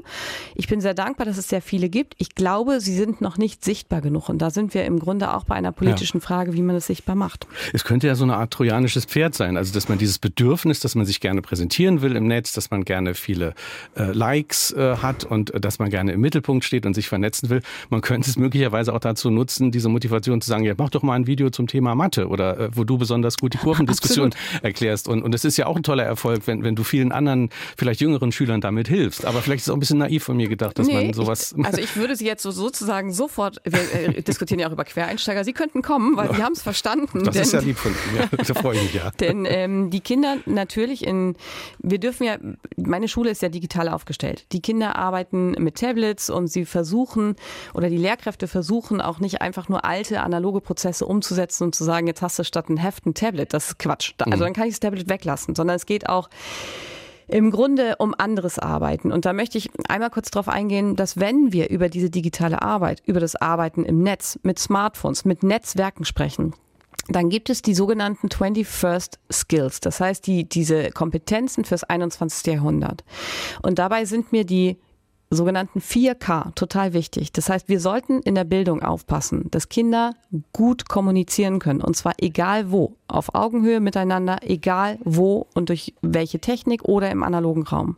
[0.56, 2.16] Ich bin sehr dankbar, dass es sehr viele gibt.
[2.18, 4.30] Ich glaube, sie sind noch nicht sichtbar genug.
[4.30, 6.26] Und da sind wir im Grunde auch bei einer politischen ja.
[6.26, 7.48] Frage, wie man es sichtbar macht.
[7.74, 9.58] Es könnte ja so eine Art trojanisches Pferd sein.
[9.58, 12.86] Also, dass man dieses Bedürfnis, dass man sich gerne präsentieren will im Netz, dass man
[12.86, 13.54] gerne viele
[13.96, 17.50] äh, Likes äh, hat und äh, dass man gerne im Mittelpunkt steht und sich vernetzen
[17.50, 17.62] will.
[17.90, 21.14] Man könnte es möglicherweise auch dazu nutzen, diese Motivation zu sagen, ja, mach doch mal
[21.14, 25.08] ein Video zum Thema Mathe oder oder äh, wo du besonders gut die Kurvendiskussion erklärst.
[25.08, 28.02] Und, und es ist ja auch ein toller Erfolg, wenn, wenn du vielen anderen, vielleicht
[28.02, 29.26] jüngeren Schülern damit hilfst.
[29.26, 31.56] Aber vielleicht ist es auch ein bisschen naiv von mir gedacht, dass nee, man sowas.
[31.58, 34.86] Ich, also ich würde sie jetzt so sozusagen sofort, wir äh, diskutieren ja auch über
[34.86, 37.24] Quereinsteiger, sie könnten kommen, weil sie haben es verstanden.
[37.24, 39.12] Das denn, ist ja lieb von Ihnen, ja, da freue ich mich ja.
[39.20, 41.36] Denn ähm, die Kinder natürlich in,
[41.80, 42.38] wir dürfen ja,
[42.78, 44.46] meine Schule ist ja digital aufgestellt.
[44.52, 47.36] Die Kinder arbeiten mit Tablets und sie versuchen,
[47.74, 52.08] oder die Lehrkräfte versuchen auch nicht einfach nur alte analoge Prozesse umzusetzen und zu sagen,
[52.08, 53.54] jetzt hast du statt ein Heft ein Tablet.
[53.54, 54.14] Das ist Quatsch.
[54.20, 54.42] Also mhm.
[54.42, 56.30] dann kann ich das Tablet weglassen, sondern es geht auch
[57.28, 59.12] im Grunde um anderes Arbeiten.
[59.12, 63.02] Und da möchte ich einmal kurz darauf eingehen, dass wenn wir über diese digitale Arbeit,
[63.06, 66.54] über das Arbeiten im Netz, mit Smartphones, mit Netzwerken sprechen,
[67.10, 72.54] dann gibt es die sogenannten 21st Skills, das heißt die, diese Kompetenzen fürs 21.
[72.54, 73.04] Jahrhundert.
[73.62, 74.78] Und dabei sind mir die
[75.36, 77.32] sogenannten 4K total wichtig.
[77.32, 80.16] Das heißt, wir sollten in der Bildung aufpassen, dass Kinder
[80.52, 86.40] gut kommunizieren können und zwar egal wo, auf Augenhöhe miteinander, egal wo und durch welche
[86.40, 87.98] Technik oder im analogen Raum.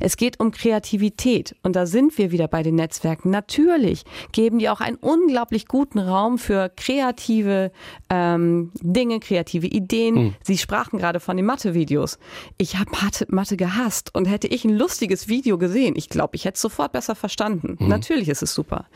[0.00, 3.30] Es geht um Kreativität und da sind wir wieder bei den Netzwerken.
[3.30, 7.72] Natürlich geben die auch einen unglaublich guten Raum für kreative
[8.10, 10.16] ähm, Dinge, kreative Ideen.
[10.16, 10.34] Hm.
[10.42, 12.18] Sie sprachen gerade von den Mathe-Videos.
[12.58, 16.44] Ich habe Mathe, Mathe gehasst und hätte ich ein lustiges Video gesehen, ich glaube, ich
[16.44, 17.76] hätte es sofort besser verstanden.
[17.78, 17.88] Hm.
[17.88, 18.86] Natürlich ist es super.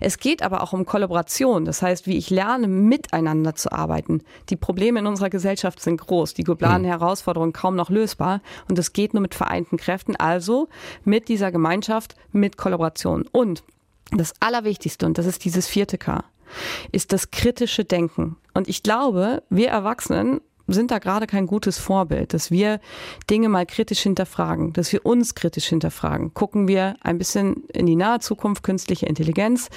[0.00, 4.22] Es geht aber auch um Kollaboration, das heißt, wie ich lerne, miteinander zu arbeiten.
[4.50, 6.90] Die Probleme in unserer Gesellschaft sind groß, die globalen hm.
[6.90, 10.68] Herausforderungen kaum noch lösbar und es geht nur mit vereinten Kräften, also
[11.04, 13.26] mit dieser Gemeinschaft, mit Kollaboration.
[13.32, 13.62] Und
[14.10, 16.24] das Allerwichtigste, und das ist dieses vierte K,
[16.92, 18.36] ist das kritische Denken.
[18.54, 22.80] Und ich glaube, wir Erwachsenen sind da gerade kein gutes Vorbild, dass wir
[23.30, 26.34] Dinge mal kritisch hinterfragen, dass wir uns kritisch hinterfragen.
[26.34, 29.70] Gucken wir ein bisschen in die nahe Zukunft, künstliche Intelligenz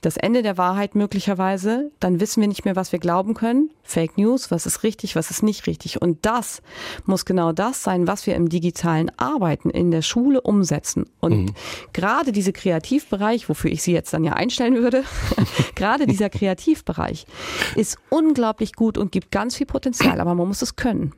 [0.00, 3.70] das Ende der Wahrheit möglicherweise, dann wissen wir nicht mehr, was wir glauben können.
[3.82, 6.00] Fake News, was ist richtig, was ist nicht richtig.
[6.00, 6.62] Und das
[7.04, 11.06] muss genau das sein, was wir im digitalen Arbeiten in der Schule umsetzen.
[11.20, 11.54] Und mhm.
[11.92, 15.04] gerade dieser Kreativbereich, wofür ich Sie jetzt dann ja einstellen würde,
[15.74, 17.26] gerade dieser Kreativbereich
[17.76, 21.12] ist unglaublich gut und gibt ganz viel Potenzial, aber man muss es können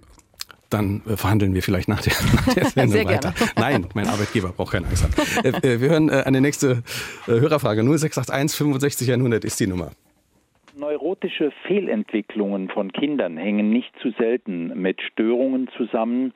[0.72, 3.32] dann äh, verhandeln wir vielleicht nach der, nach der Sendung Sehr weiter.
[3.32, 3.52] Gerne.
[3.56, 5.12] Nein, mein Arbeitgeber braucht keine Angst haben.
[5.44, 6.82] Äh, äh, wir hören eine nächste
[7.26, 7.82] Hörerfrage.
[7.82, 9.92] 0681 65 100 ist die Nummer.
[10.74, 16.32] Neurotische Fehlentwicklungen von Kindern hängen nicht zu selten mit Störungen zusammen,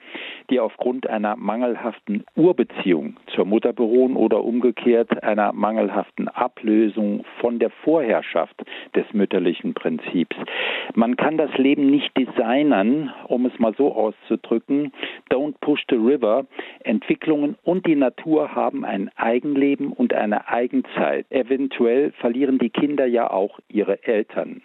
[0.50, 7.70] die aufgrund einer mangelhaften Urbeziehung zur Mutter beruhen oder umgekehrt einer mangelhaften Ablösung von der
[7.70, 8.62] Vorherrschaft
[8.94, 10.36] des mütterlichen Prinzips.
[10.94, 14.92] Man kann das Leben nicht designen, um es mal so auszudrücken.
[15.30, 16.44] Don't push the river.
[16.80, 21.24] Entwicklungen und die Natur haben ein Eigenleben und eine Eigenzeit.
[21.30, 24.62] Eventuell verlieren die Kinder ja auch ihre Eltern können.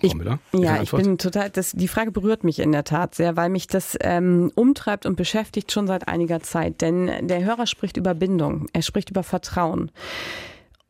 [0.00, 0.14] Ich,
[0.52, 3.68] ja, ich bin total, das, die Frage berührt mich in der Tat sehr, weil mich
[3.68, 6.82] das ähm, umtreibt und beschäftigt schon seit einiger Zeit.
[6.82, 9.90] Denn der Hörer spricht über Bindung, er spricht über Vertrauen.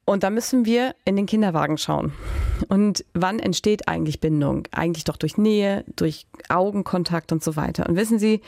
[0.05, 2.13] Und da müssen wir in den Kinderwagen schauen.
[2.69, 4.65] Und wann entsteht eigentlich Bindung?
[4.71, 7.89] Eigentlich doch durch Nähe, durch Augenkontakt und so weiter.
[7.89, 8.43] Und wissen Sie,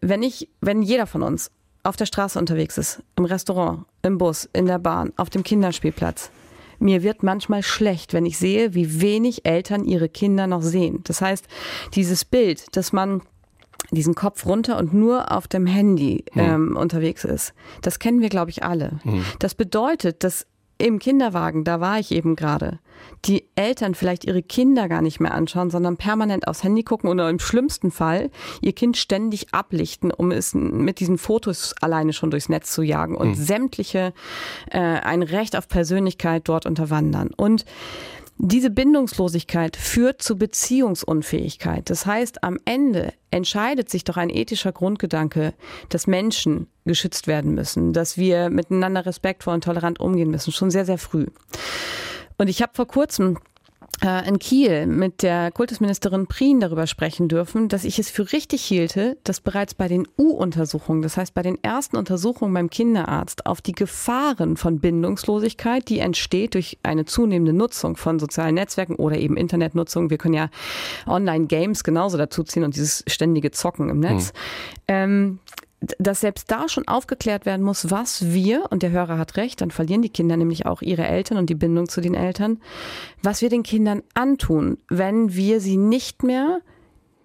[0.00, 1.50] wenn ich, wenn jeder von uns
[1.82, 6.30] auf der Straße unterwegs ist, im Restaurant, im Bus, in der Bahn, auf dem Kinderspielplatz,
[6.78, 11.00] mir wird manchmal schlecht, wenn ich sehe, wie wenig Eltern ihre Kinder noch sehen.
[11.04, 11.46] Das heißt,
[11.94, 13.22] dieses Bild, dass man
[13.90, 16.42] diesen Kopf runter und nur auf dem Handy hm.
[16.42, 17.54] ähm, unterwegs ist.
[17.82, 18.98] Das kennen wir, glaube ich, alle.
[19.04, 19.24] Mhm.
[19.38, 20.46] Das bedeutet, dass
[20.78, 22.78] im Kinderwagen, da war ich eben gerade,
[23.24, 27.28] die Eltern vielleicht ihre Kinder gar nicht mehr anschauen, sondern permanent aufs Handy gucken oder
[27.30, 32.48] im schlimmsten Fall ihr Kind ständig ablichten, um es mit diesen Fotos alleine schon durchs
[32.48, 33.34] Netz zu jagen und mhm.
[33.34, 34.12] sämtliche
[34.70, 37.30] äh, ein Recht auf Persönlichkeit dort unterwandern.
[37.36, 37.64] Und
[38.38, 41.88] Diese Bindungslosigkeit führt zu Beziehungsunfähigkeit.
[41.88, 45.54] Das heißt, am Ende entscheidet sich doch ein ethischer Grundgedanke,
[45.88, 50.84] dass Menschen geschützt werden müssen, dass wir miteinander respektvoll und tolerant umgehen müssen, schon sehr,
[50.84, 51.26] sehr früh.
[52.36, 53.38] Und ich habe vor kurzem
[54.26, 59.16] in Kiel mit der Kultusministerin Prien darüber sprechen dürfen, dass ich es für richtig hielte,
[59.24, 63.72] dass bereits bei den U-Untersuchungen, das heißt bei den ersten Untersuchungen beim Kinderarzt, auf die
[63.72, 70.10] Gefahren von Bindungslosigkeit, die entsteht durch eine zunehmende Nutzung von sozialen Netzwerken oder eben Internetnutzung.
[70.10, 70.50] Wir können ja
[71.06, 74.28] Online-Games genauso dazuziehen und dieses ständige Zocken im Netz.
[74.28, 74.34] Hm.
[74.88, 75.38] Ähm,
[75.98, 79.70] dass selbst da schon aufgeklärt werden muss, was wir, und der Hörer hat recht, dann
[79.70, 82.60] verlieren die Kinder nämlich auch ihre Eltern und die Bindung zu den Eltern,
[83.22, 86.60] was wir den Kindern antun, wenn wir sie nicht mehr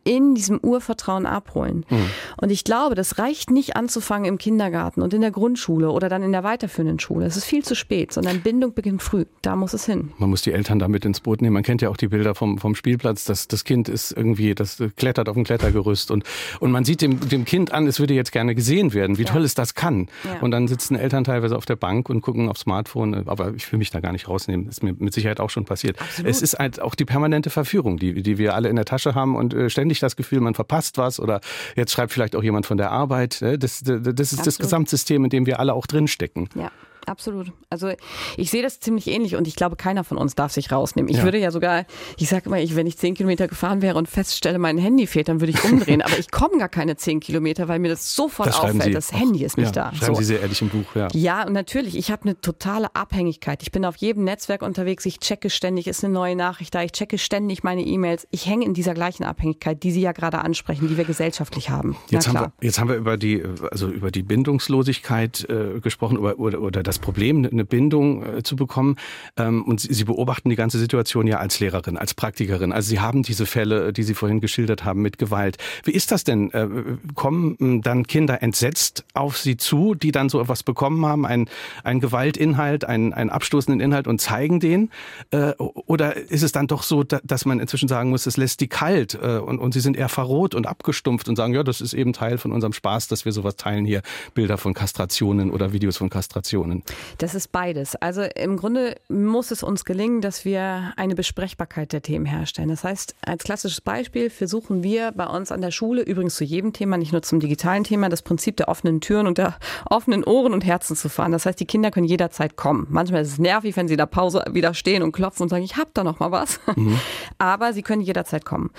[0.04, 1.86] in diesem Urvertrauen abholen.
[1.90, 2.10] Mhm.
[2.38, 6.24] Und ich glaube, das reicht nicht anzufangen im Kindergarten und in der Grundschule oder dann
[6.24, 7.26] in der weiterführenden Schule.
[7.26, 9.26] Es ist viel zu spät, sondern Bindung beginnt früh.
[9.42, 10.12] Da muss es hin.
[10.18, 11.54] Man muss die Eltern damit ins Boot nehmen.
[11.54, 13.26] Man kennt ja auch die Bilder vom, vom Spielplatz.
[13.26, 16.24] Das, das Kind ist irgendwie, das klettert auf dem Klettergerüst und,
[16.60, 19.32] und man sieht dem, dem Kind an, es würde jetzt gerne gesehen werden, wie ja.
[19.32, 20.08] toll es das kann.
[20.24, 20.40] Ja.
[20.42, 23.28] Und dann sitzen Eltern teilweise auf der Bank und gucken aufs Smartphone.
[23.28, 24.66] Aber ich will mich da gar nicht rausnehmen.
[24.66, 26.02] Das ist mir mit Sicherheit auch schon passiert.
[26.02, 26.30] Absolut.
[26.30, 29.36] Es ist halt auch die permanente Verführung, die, die wir alle in der Tasche haben
[29.36, 31.42] und äh, ständig das Gefühl, man verpasst was oder
[31.76, 33.40] jetzt schreibt vielleicht auch jemand von der Arbeit.
[33.42, 33.58] Ne?
[33.58, 34.48] Das, das ist Absolut.
[34.48, 36.50] das Gesamtsystem, in dem wir alle auch drinstecken.
[36.56, 36.72] Ja.
[37.06, 37.52] Absolut.
[37.70, 37.92] Also
[38.38, 41.10] ich sehe das ziemlich ähnlich und ich glaube, keiner von uns darf sich rausnehmen.
[41.10, 41.24] Ich ja.
[41.24, 41.86] würde ja sogar,
[42.18, 45.28] ich sage immer, ich, wenn ich zehn Kilometer gefahren wäre und feststelle, mein Handy fehlt,
[45.28, 46.02] dann würde ich umdrehen.
[46.02, 48.84] Aber ich komme gar keine zehn Kilometer, weil mir das sofort das auffällt.
[48.84, 49.96] Sie das Handy ist nicht ja, da.
[49.96, 50.22] Schreiben so.
[50.22, 51.08] Sie sehr ehrlich im Buch, ja.
[51.14, 53.64] Ja, und natürlich, ich habe eine totale Abhängigkeit.
[53.64, 56.92] Ich bin auf jedem Netzwerk unterwegs, ich checke ständig, ist eine neue Nachricht da, ich
[56.92, 58.28] checke ständig meine E-Mails.
[58.32, 61.96] Ich hänge in dieser gleichen Abhängigkeit, die Sie ja gerade ansprechen, die wir gesellschaftlich haben.
[62.10, 66.40] Jetzt, haben wir, jetzt haben wir über die, also über die Bindungslosigkeit äh, gesprochen oder,
[66.40, 68.98] oder, oder das Problem, eine Bindung äh, zu bekommen.
[69.38, 72.74] Ähm, und Sie, Sie, beobachten die ganze Situation ja als Lehrerin, als Praktikerin.
[72.74, 75.58] Also Sie haben diese Fälle, die Sie vorhin geschildert haben, mit Gewalt.
[75.86, 76.52] Wie ist das denn?
[76.52, 76.68] Äh,
[77.16, 81.50] kommen ähm, dann Kinder entsetzt auf Sie zu, die dann so etwas bekommen haben, einen,
[81.86, 84.90] einen Gewaltinhalt, einen, einen abstoßenden Inhalt und zeigen den?
[85.32, 88.68] Äh, oder ist es dann doch so, dass man inzwischen sagen muss, es lässt die
[88.68, 91.94] kalt äh, und, und Sie sind eher verroht und abgestumpft und sagen, ja, das ist
[91.94, 94.02] eben Teil von unserem Spaß, dass wir sowas teilen hier,
[94.34, 96.81] Bilder von Kastrationen oder Videos von Kastrationen?
[97.18, 97.96] Das ist beides.
[97.96, 102.70] Also im Grunde muss es uns gelingen, dass wir eine Besprechbarkeit der Themen herstellen.
[102.70, 106.74] Das heißt, als klassisches Beispiel versuchen wir bei uns an der Schule, übrigens zu jedem
[106.74, 109.58] Thema, nicht nur zum digitalen Thema, das Prinzip der offenen Türen und der
[109.90, 111.32] offenen Ohren und Herzen zu fahren.
[111.32, 112.88] Das heißt, die Kinder können jederzeit kommen.
[112.90, 115.64] Manchmal ist es nervig, wenn sie in der Pause wieder stehen und klopfen und sagen,
[115.64, 116.60] ich habe da noch mal was.
[116.76, 117.00] Mhm.
[117.38, 118.72] Aber sie können jederzeit kommen.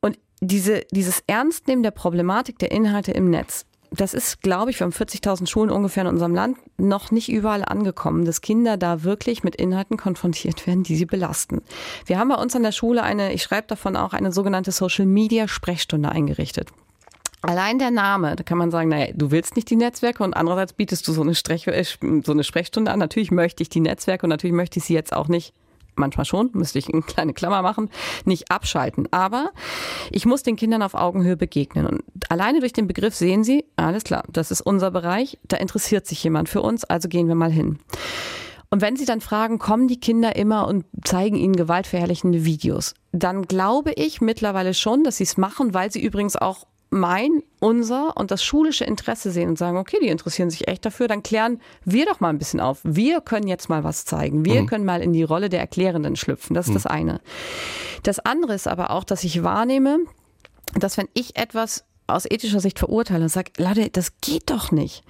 [0.00, 3.66] Und diese, dieses Ernstnehmen der Problematik der Inhalte im Netz,
[3.96, 7.64] das ist, glaube ich, wir haben 40.000 Schulen ungefähr in unserem Land noch nicht überall
[7.64, 11.62] angekommen, dass Kinder da wirklich mit Inhalten konfrontiert werden, die sie belasten.
[12.06, 15.06] Wir haben bei uns an der Schule eine, ich schreibe davon auch, eine sogenannte Social
[15.06, 16.70] Media Sprechstunde eingerichtet.
[17.42, 20.72] Allein der Name, da kann man sagen, naja, du willst nicht die Netzwerke und andererseits
[20.72, 21.84] bietest du so eine, Sprech, äh,
[22.24, 22.98] so eine Sprechstunde an.
[22.98, 25.52] Natürlich möchte ich die Netzwerke und natürlich möchte ich sie jetzt auch nicht
[25.98, 27.90] manchmal schon, müsste ich eine kleine Klammer machen,
[28.24, 29.08] nicht abschalten.
[29.12, 29.50] Aber
[30.10, 31.86] ich muss den Kindern auf Augenhöhe begegnen.
[31.86, 36.06] Und alleine durch den Begriff sehen sie, alles klar, das ist unser Bereich, da interessiert
[36.06, 37.78] sich jemand für uns, also gehen wir mal hin.
[38.68, 43.42] Und wenn Sie dann fragen, kommen die Kinder immer und zeigen Ihnen gewaltverherrlichende Videos, dann
[43.42, 48.30] glaube ich mittlerweile schon, dass Sie es machen, weil Sie übrigens auch mein, unser und
[48.30, 52.06] das schulische Interesse sehen und sagen, okay, die interessieren sich echt dafür, dann klären wir
[52.06, 52.80] doch mal ein bisschen auf.
[52.84, 54.44] Wir können jetzt mal was zeigen.
[54.44, 54.66] Wir mhm.
[54.66, 56.54] können mal in die Rolle der Erklärenden schlüpfen.
[56.54, 56.74] Das ist mhm.
[56.74, 57.20] das eine.
[58.02, 59.98] Das andere ist aber auch, dass ich wahrnehme,
[60.74, 65.02] dass wenn ich etwas aus ethischer Sicht verurteile und sage, Leute, das geht doch nicht,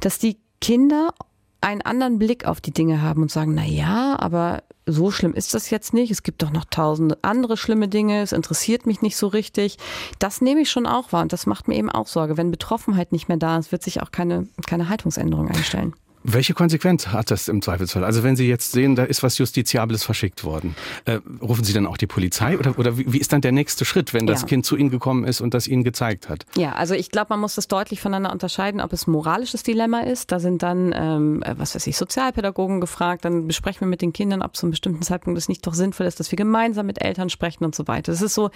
[0.00, 1.14] dass die Kinder
[1.60, 5.54] einen anderen Blick auf die Dinge haben und sagen, na ja, aber so schlimm ist
[5.54, 6.10] das jetzt nicht.
[6.10, 8.22] Es gibt doch noch tausende andere schlimme Dinge.
[8.22, 9.76] Es interessiert mich nicht so richtig.
[10.18, 12.36] Das nehme ich schon auch wahr und das macht mir eben auch Sorge.
[12.36, 15.94] Wenn Betroffenheit nicht mehr da ist, wird sich auch keine, keine Haltungsänderung einstellen.
[16.22, 18.04] Welche Konsequenz hat das im Zweifelsfall?
[18.04, 21.86] Also wenn Sie jetzt sehen, da ist was Justiziables verschickt worden, äh, rufen Sie dann
[21.86, 24.46] auch die Polizei oder, oder wie, wie ist dann der nächste Schritt, wenn das ja.
[24.48, 26.44] Kind zu Ihnen gekommen ist und das Ihnen gezeigt hat?
[26.56, 30.00] Ja, also ich glaube, man muss das deutlich voneinander unterscheiden, ob es ein moralisches Dilemma
[30.00, 30.30] ist.
[30.30, 34.42] Da sind dann, ähm, was weiß ich, Sozialpädagogen gefragt, dann besprechen wir mit den Kindern,
[34.42, 37.30] ob zu einem bestimmten Zeitpunkt es nicht doch sinnvoll ist, dass wir gemeinsam mit Eltern
[37.30, 38.12] sprechen und so weiter.
[38.12, 38.50] Das ist so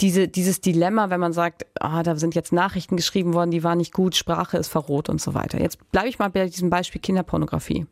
[0.00, 3.78] diese, dieses Dilemma, wenn man sagt, ah, da sind jetzt Nachrichten geschrieben worden, die waren
[3.78, 5.60] nicht gut, Sprache ist verroht und so weiter.
[5.60, 7.86] Jetzt bleibe ich mal bei diesem Beispiel Kinderpornografie.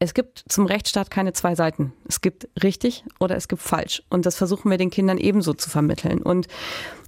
[0.00, 1.92] es gibt zum Rechtsstaat keine zwei Seiten.
[2.08, 4.02] Es gibt richtig oder es gibt falsch.
[4.08, 6.22] Und das versuchen wir den Kindern ebenso zu vermitteln.
[6.22, 6.46] Und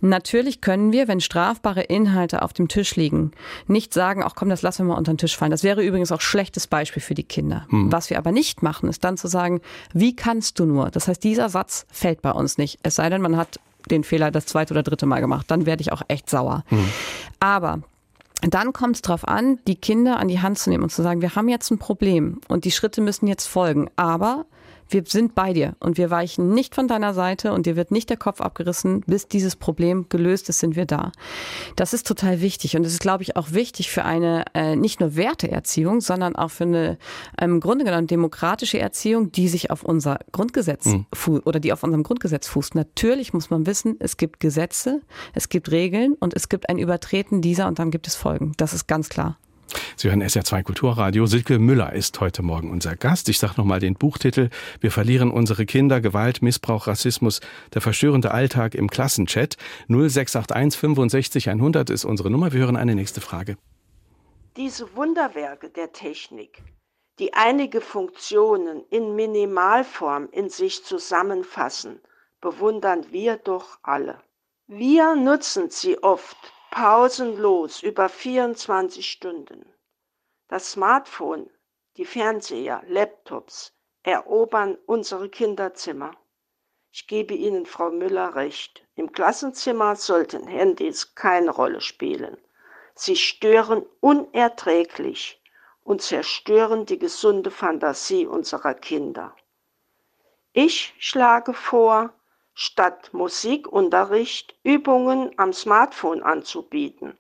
[0.01, 3.31] natürlich können wir, wenn strafbare Inhalte auf dem Tisch liegen,
[3.69, 5.53] nicht sagen, ach komm, das lassen wir mal unter den Tisch fallen.
[5.53, 7.65] Das wäre übrigens auch schlechtes Beispiel für die Kinder.
[7.71, 7.93] Hm.
[7.93, 9.61] Was wir aber nicht machen, ist dann zu sagen,
[9.95, 10.91] wie kannst du nur?
[10.91, 12.81] Das heißt, dieser Satz fällt bei uns nicht.
[12.83, 15.47] Es sei denn, man hat den Fehler das zweite oder dritte Mal gemacht.
[15.49, 16.65] Dann werde ich auch echt sauer.
[16.67, 16.89] Hm.
[17.39, 17.81] Aber
[18.49, 21.21] dann kommt es darauf an, die Kinder an die Hand zu nehmen und zu sagen,
[21.21, 23.91] wir haben jetzt ein Problem und die Schritte müssen jetzt folgen.
[23.97, 24.47] Aber
[24.91, 28.11] wir sind bei dir und wir weichen nicht von deiner Seite und dir wird nicht
[28.11, 31.13] der Kopf abgerissen, bis dieses Problem gelöst ist, sind wir da.
[31.77, 35.01] Das ist total wichtig und es ist, glaube ich, auch wichtig für eine äh, nicht
[35.01, 36.99] nur Werteerziehung, sondern auch für eine
[37.41, 41.07] im ähm, Grunde genommen demokratische Erziehung, die sich auf unser Grundgesetz mhm.
[41.45, 42.75] oder die auf unserem Grundgesetz fußt.
[42.75, 45.01] Natürlich muss man wissen, es gibt Gesetze,
[45.35, 48.53] es gibt Regeln und es gibt ein Übertreten dieser und dann gibt es Folgen.
[48.57, 49.39] Das ist ganz klar.
[49.97, 51.27] Sie hören SR2 Kulturradio.
[51.27, 53.29] Silke Müller ist heute Morgen unser Gast.
[53.29, 54.51] Ich sage nochmal den Buchtitel.
[54.81, 56.01] Wir verlieren unsere Kinder.
[56.01, 57.41] Gewalt, Missbrauch, Rassismus.
[57.75, 59.57] Der verstörende Alltag im Klassenchat.
[59.89, 62.53] 0681 65 100 ist unsere Nummer.
[62.53, 63.57] Wir hören eine nächste Frage.
[64.57, 66.63] Diese Wunderwerke der Technik,
[67.19, 72.01] die einige Funktionen in Minimalform in sich zusammenfassen,
[72.41, 74.21] bewundern wir doch alle.
[74.67, 76.37] Wir nutzen sie oft
[76.71, 79.67] pausenlos über 24 Stunden.
[80.49, 81.51] Das Smartphone,
[81.97, 86.13] die Fernseher, Laptops erobern unsere Kinderzimmer.
[86.93, 88.85] Ich gebe Ihnen, Frau Müller, recht.
[88.95, 92.37] Im Klassenzimmer sollten Handys keine Rolle spielen.
[92.95, 95.43] Sie stören unerträglich
[95.83, 99.35] und zerstören die gesunde Fantasie unserer Kinder.
[100.53, 102.13] Ich schlage vor,
[102.61, 107.17] statt Musikunterricht Übungen am Smartphone anzubieten.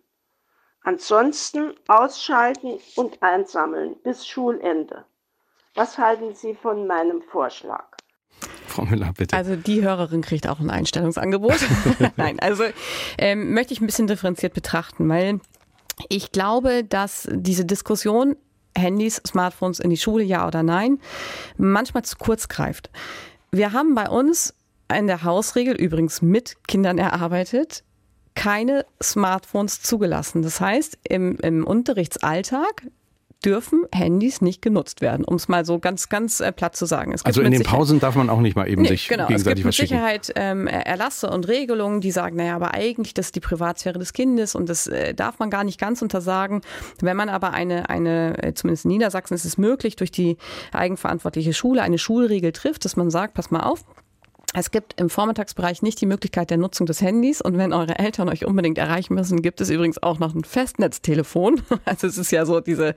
[0.83, 5.07] Ansonsten ausschalten und einsammeln bis Schulende.
[5.75, 7.87] Was halten Sie von meinem Vorschlag?
[8.67, 9.35] Frau Müller, bitte.
[9.35, 11.59] Also die Hörerin kriegt auch ein Einstellungsangebot.
[12.17, 12.65] Nein, also
[13.17, 15.41] ähm, möchte ich ein bisschen differenziert betrachten, weil
[16.11, 18.37] ich glaube, dass diese Diskussion
[18.77, 21.01] Handys, Smartphones in die Schule, ja oder nein,
[21.57, 22.91] manchmal zu kurz greift.
[23.51, 24.55] Wir haben bei uns
[24.97, 27.85] in der Hausregel übrigens mit Kindern erarbeitet,
[28.35, 30.43] keine Smartphones zugelassen.
[30.43, 32.83] Das heißt, im, im Unterrichtsalltag
[33.45, 37.15] dürfen Handys nicht genutzt werden, um es mal so ganz, ganz äh, platt zu sagen.
[37.25, 39.77] also in den Pausen darf man auch nicht mal eben nee, sich genau, gegenseitig es
[39.77, 43.41] gibt mit Sicherheit ähm, Erlasse und Regelungen, die sagen, naja, aber eigentlich das ist die
[43.41, 46.61] Privatsphäre des Kindes und das äh, darf man gar nicht ganz untersagen.
[47.01, 50.37] Wenn man aber eine, eine, äh, zumindest in Niedersachsen ist es möglich, durch die
[50.73, 53.85] eigenverantwortliche Schule eine Schulregel trifft, dass man sagt, pass mal auf,
[54.53, 58.29] es gibt im Vormittagsbereich nicht die Möglichkeit der Nutzung des Handys und wenn eure Eltern
[58.29, 61.63] euch unbedingt erreichen müssen, gibt es übrigens auch noch ein Festnetztelefon.
[61.85, 62.95] Also es ist ja so diese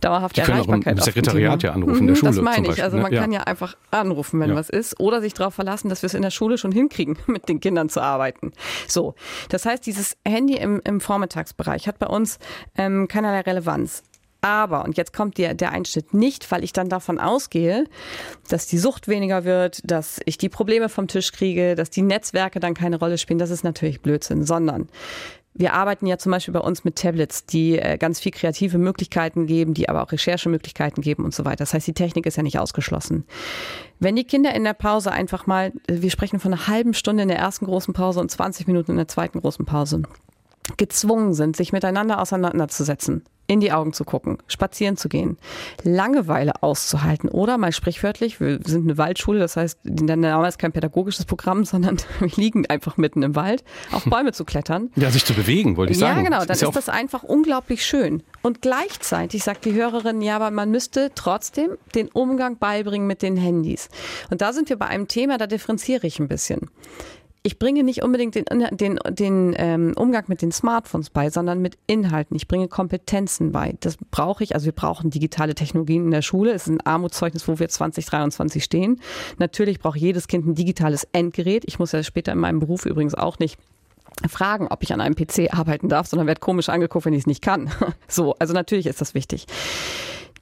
[0.00, 0.94] dauerhafte die Erreichbarkeit.
[0.94, 2.32] Auch im Sekretariat ja anrufen in der mhm, Schule.
[2.32, 2.82] Das meine ich.
[2.82, 3.20] Also man ja.
[3.20, 4.56] kann ja einfach anrufen, wenn ja.
[4.56, 7.48] was ist, oder sich darauf verlassen, dass wir es in der Schule schon hinkriegen, mit
[7.48, 8.52] den Kindern zu arbeiten.
[8.86, 9.14] So,
[9.48, 12.38] das heißt, dieses Handy im, im Vormittagsbereich hat bei uns
[12.76, 14.02] ähm, keinerlei Relevanz.
[14.42, 17.84] Aber, und jetzt kommt der, der Einschnitt nicht, weil ich dann davon ausgehe,
[18.48, 22.58] dass die Sucht weniger wird, dass ich die Probleme vom Tisch kriege, dass die Netzwerke
[22.58, 23.38] dann keine Rolle spielen.
[23.38, 24.88] Das ist natürlich Blödsinn, sondern
[25.54, 29.46] wir arbeiten ja zum Beispiel bei uns mit Tablets, die äh, ganz viel kreative Möglichkeiten
[29.46, 31.58] geben, die aber auch Recherchemöglichkeiten geben und so weiter.
[31.58, 33.24] Das heißt, die Technik ist ja nicht ausgeschlossen.
[34.00, 37.28] Wenn die Kinder in der Pause einfach mal, wir sprechen von einer halben Stunde in
[37.28, 40.02] der ersten großen Pause und 20 Minuten in der zweiten großen Pause,
[40.78, 45.36] gezwungen sind, sich miteinander auseinanderzusetzen, in die Augen zu gucken, spazieren zu gehen,
[45.82, 50.72] Langeweile auszuhalten oder mal sprichwörtlich, wir sind eine Waldschule, das heißt, der Name ist kein
[50.72, 54.90] pädagogisches Programm, sondern wir liegen einfach mitten im Wald, auf Bäume zu klettern.
[54.96, 56.18] Ja, sich zu bewegen, wollte ich sagen.
[56.18, 58.22] Ja, genau, dann ist, ist das einfach unglaublich schön.
[58.42, 63.36] Und gleichzeitig sagt die Hörerin, ja, aber man müsste trotzdem den Umgang beibringen mit den
[63.36, 63.88] Handys.
[64.30, 66.70] Und da sind wir bei einem Thema, da differenziere ich ein bisschen
[67.44, 71.76] ich bringe nicht unbedingt den, den, den ähm, Umgang mit den Smartphones bei, sondern mit
[71.88, 72.36] Inhalten.
[72.36, 73.74] Ich bringe Kompetenzen bei.
[73.80, 74.54] Das brauche ich.
[74.54, 76.52] Also wir brauchen digitale Technologien in der Schule.
[76.52, 79.00] Es ist ein Armutszeugnis, wo wir 2023 stehen.
[79.38, 81.64] Natürlich braucht jedes Kind ein digitales Endgerät.
[81.66, 83.58] Ich muss ja später in meinem Beruf übrigens auch nicht
[84.28, 87.26] fragen, ob ich an einem PC arbeiten darf, sondern werde komisch angeguckt, wenn ich es
[87.26, 87.70] nicht kann.
[88.08, 89.46] So, also natürlich ist das wichtig.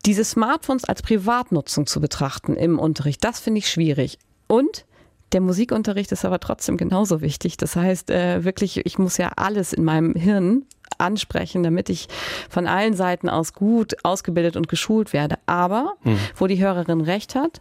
[0.04, 4.18] Diese Smartphones als Privatnutzung zu betrachten im Unterricht, das finde ich schwierig.
[4.48, 4.84] Und
[5.32, 7.56] der Musikunterricht ist aber trotzdem genauso wichtig.
[7.56, 10.64] Das heißt, äh, wirklich, ich muss ja alles in meinem Hirn
[10.98, 12.08] ansprechen, damit ich
[12.48, 15.36] von allen Seiten aus gut ausgebildet und geschult werde.
[15.46, 16.18] Aber, mhm.
[16.36, 17.60] wo die Hörerin recht hat,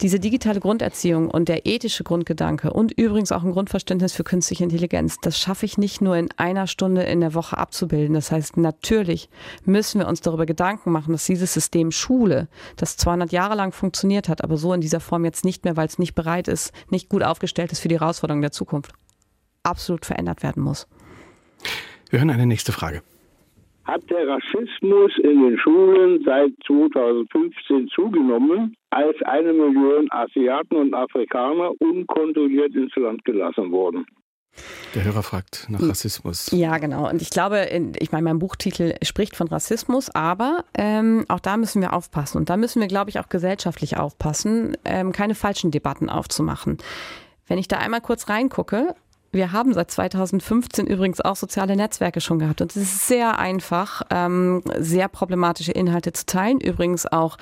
[0.00, 5.16] diese digitale Grunderziehung und der ethische Grundgedanke und übrigens auch ein Grundverständnis für künstliche Intelligenz,
[5.20, 8.14] das schaffe ich nicht nur in einer Stunde in der Woche abzubilden.
[8.14, 9.28] Das heißt, natürlich
[9.64, 14.28] müssen wir uns darüber Gedanken machen, dass dieses System Schule, das 200 Jahre lang funktioniert
[14.28, 17.08] hat, aber so in dieser Form jetzt nicht mehr, weil es nicht bereit ist, nicht
[17.08, 18.92] gut aufgestellt ist für die Herausforderungen der Zukunft,
[19.62, 20.86] absolut verändert werden muss.
[22.10, 23.02] Wir hören eine nächste Frage
[23.86, 31.70] hat der Rassismus in den Schulen seit 2015 zugenommen, als eine Million Asiaten und Afrikaner
[31.78, 34.04] unkontrolliert ins Land gelassen wurden.
[34.94, 36.50] Der Hörer fragt nach Rassismus.
[36.50, 37.08] Ja, genau.
[37.08, 37.68] Und ich glaube,
[37.98, 42.38] ich meine, mein Buchtitel spricht von Rassismus, aber ähm, auch da müssen wir aufpassen.
[42.38, 46.78] Und da müssen wir, glaube ich, auch gesellschaftlich aufpassen, ähm, keine falschen Debatten aufzumachen.
[47.46, 48.94] Wenn ich da einmal kurz reingucke,
[49.32, 54.02] wir haben seit 2015 übrigens auch soziale Netzwerke schon gehabt und es ist sehr einfach,
[54.10, 56.60] ähm, sehr problematische Inhalte zu teilen.
[56.60, 57.36] Übrigens auch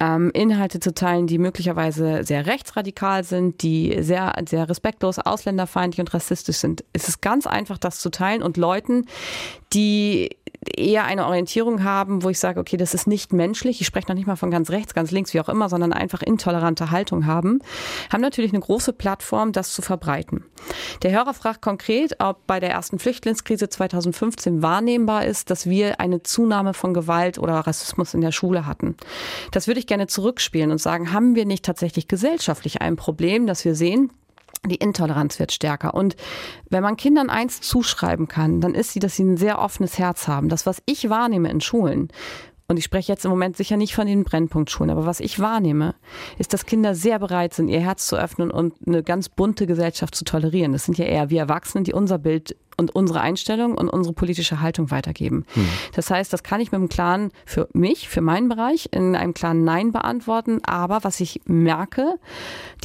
[0.00, 6.14] ähm, Inhalte zu teilen, die möglicherweise sehr rechtsradikal sind, die sehr, sehr respektlos, ausländerfeindlich und
[6.14, 6.84] rassistisch sind.
[6.92, 9.06] Es ist ganz einfach, das zu teilen und Leuten,
[9.72, 10.30] die
[10.68, 13.80] eher eine Orientierung haben, wo ich sage, okay, das ist nicht menschlich.
[13.80, 16.22] Ich spreche noch nicht mal von ganz rechts, ganz links, wie auch immer, sondern einfach
[16.22, 17.60] intolerante Haltung haben,
[18.12, 20.44] haben natürlich eine große Plattform, das zu verbreiten.
[21.02, 26.22] Der Hörer fragt konkret, ob bei der ersten Flüchtlingskrise 2015 wahrnehmbar ist, dass wir eine
[26.22, 28.96] Zunahme von Gewalt oder Rassismus in der Schule hatten.
[29.52, 33.64] Das würde ich gerne zurückspielen und sagen, haben wir nicht tatsächlich gesellschaftlich ein Problem, dass
[33.64, 34.10] wir sehen,
[34.64, 35.94] die Intoleranz wird stärker.
[35.94, 36.16] Und
[36.70, 40.28] wenn man Kindern eins zuschreiben kann, dann ist sie, dass sie ein sehr offenes Herz
[40.28, 40.48] haben.
[40.48, 42.08] Das, was ich wahrnehme in Schulen,
[42.68, 45.94] und ich spreche jetzt im Moment sicher nicht von den Brennpunktschulen, aber was ich wahrnehme,
[46.36, 50.16] ist, dass Kinder sehr bereit sind, ihr Herz zu öffnen und eine ganz bunte Gesellschaft
[50.16, 50.72] zu tolerieren.
[50.72, 54.60] Das sind ja eher wir Erwachsenen, die unser Bild und unsere Einstellung und unsere politische
[54.60, 55.44] Haltung weitergeben.
[55.54, 55.68] Hm.
[55.94, 59.34] Das heißt, das kann ich mit einem klaren, für mich, für meinen Bereich, in einem
[59.34, 60.60] klaren Nein beantworten.
[60.64, 62.18] Aber was ich merke,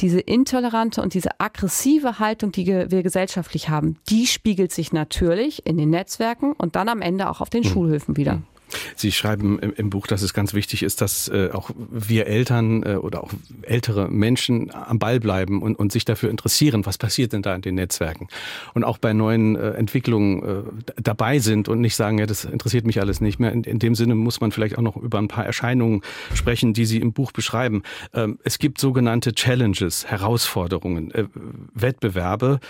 [0.00, 5.76] diese intolerante und diese aggressive Haltung, die wir gesellschaftlich haben, die spiegelt sich natürlich in
[5.76, 7.70] den Netzwerken und dann am Ende auch auf den hm.
[7.70, 8.42] Schulhöfen wieder.
[8.96, 12.94] Sie schreiben im, Buch, dass es ganz wichtig ist, dass äh, auch wir Eltern äh,
[12.94, 13.30] oder auch
[13.62, 17.62] ältere Menschen am Ball bleiben und, und sich dafür interessieren, was passiert denn da in
[17.62, 18.28] den Netzwerken.
[18.74, 22.86] Und auch bei neuen äh, Entwicklungen äh, dabei sind und nicht sagen, ja, das interessiert
[22.86, 23.52] mich alles nicht mehr.
[23.52, 26.02] In, in, dem Sinne muss man vielleicht auch noch über ein paar Erscheinungen
[26.34, 27.82] sprechen, die Sie im Buch beschreiben.
[28.14, 31.26] Ähm, es gibt sogenannte Challenges, Herausforderungen, äh,
[31.74, 32.60] Wettbewerbe.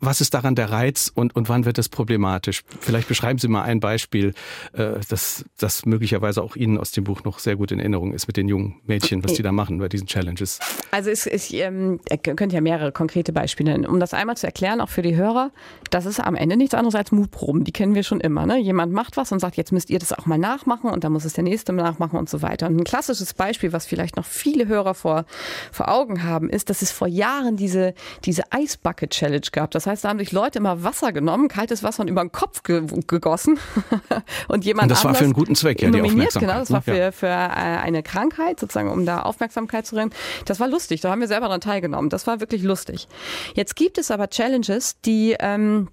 [0.00, 2.62] was ist daran der Reiz und, und wann wird das problematisch?
[2.80, 4.34] Vielleicht beschreiben Sie mal ein Beispiel,
[4.72, 8.26] äh, das das möglicherweise auch Ihnen aus dem Buch noch sehr gut in Erinnerung ist
[8.26, 10.58] mit den jungen Mädchen, was die da machen bei diesen Challenges.
[10.90, 13.86] Also es, es ähm, ihr könnt ja mehrere konkrete Beispiele nennen.
[13.86, 15.50] Um das einmal zu erklären, auch für die Hörer,
[15.90, 17.64] das ist am Ende nichts anderes als Mutproben.
[17.64, 18.46] Die kennen wir schon immer.
[18.46, 18.58] Ne?
[18.58, 21.24] Jemand macht was und sagt, jetzt müsst ihr das auch mal nachmachen und dann muss
[21.24, 22.66] es der Nächste nachmachen und so weiter.
[22.66, 25.24] Und ein klassisches Beispiel, was vielleicht noch viele Hörer vor,
[25.70, 29.70] vor Augen haben, ist, dass es vor Jahren diese, diese Ice Bucket Challenge gab.
[29.70, 32.62] Das heißt, da haben sich Leute immer Wasser genommen, kaltes Wasser und über den Kopf
[32.62, 33.58] ge gegossen
[34.48, 36.58] und jemand und das war für einen guten Zweck, ja, die nominiert, genau.
[36.58, 36.82] Das war ne?
[36.82, 37.12] für, ja.
[37.12, 40.10] für äh, eine Krankheit, sozusagen, um da Aufmerksamkeit zu bringen.
[40.44, 42.10] Das war lustig, da haben wir selber daran teilgenommen.
[42.10, 43.08] Das war wirklich lustig.
[43.54, 45.88] Jetzt gibt es aber Challenges, die ähm,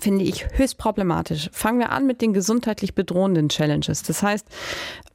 [0.00, 1.50] finde ich höchst problematisch.
[1.52, 4.02] Fangen wir an mit den gesundheitlich bedrohenden Challenges.
[4.02, 4.46] Das heißt,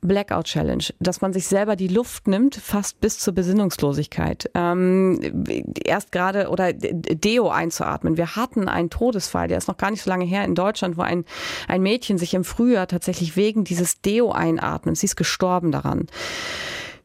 [0.01, 4.49] Blackout Challenge, dass man sich selber die Luft nimmt, fast bis zur Besinnungslosigkeit.
[4.53, 8.17] Ähm, erst gerade oder Deo einzuatmen.
[8.17, 11.01] Wir hatten einen Todesfall, der ist noch gar nicht so lange her in Deutschland, wo
[11.01, 11.25] ein,
[11.67, 16.07] ein Mädchen sich im Frühjahr tatsächlich wegen dieses Deo einatmen, sie ist gestorben daran.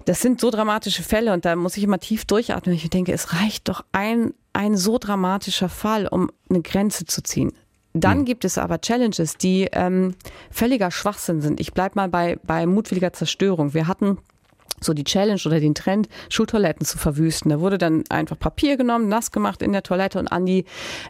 [0.04, 2.74] Das sind so dramatische Fälle und da muss ich immer tief durchatmen.
[2.74, 7.52] Ich denke, es reicht doch ein, ein so dramatischer Fall, um eine Grenze zu ziehen.
[7.94, 8.24] Dann mhm.
[8.24, 10.14] gibt es aber Challenges, die ähm,
[10.50, 11.60] völliger Schwachsinn sind.
[11.60, 13.74] Ich bleib mal bei, bei mutwilliger Zerstörung.
[13.74, 14.18] Wir hatten
[14.84, 17.50] so die Challenge oder den Trend, Schultoiletten zu verwüsten.
[17.50, 20.64] Da wurde dann einfach Papier genommen, nass gemacht in der Toilette und an die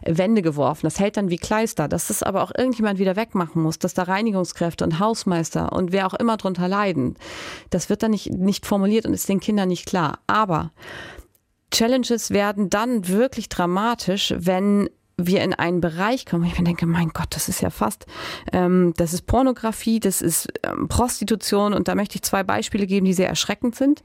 [0.05, 0.85] Wände geworfen.
[0.85, 1.87] Das hält dann wie Kleister.
[1.87, 6.07] Dass das aber auch irgendjemand wieder wegmachen muss, dass da Reinigungskräfte und Hausmeister und wer
[6.07, 7.15] auch immer drunter leiden,
[7.69, 10.19] das wird dann nicht, nicht formuliert und ist den Kindern nicht klar.
[10.27, 10.71] Aber
[11.71, 17.09] Challenges werden dann wirklich dramatisch, wenn wir in einen Bereich kommen, ich mir denke, mein
[17.09, 18.05] Gott, das ist ja fast,
[18.51, 23.05] ähm, das ist Pornografie, das ist ähm, Prostitution und da möchte ich zwei Beispiele geben,
[23.05, 24.01] die sehr erschreckend sind.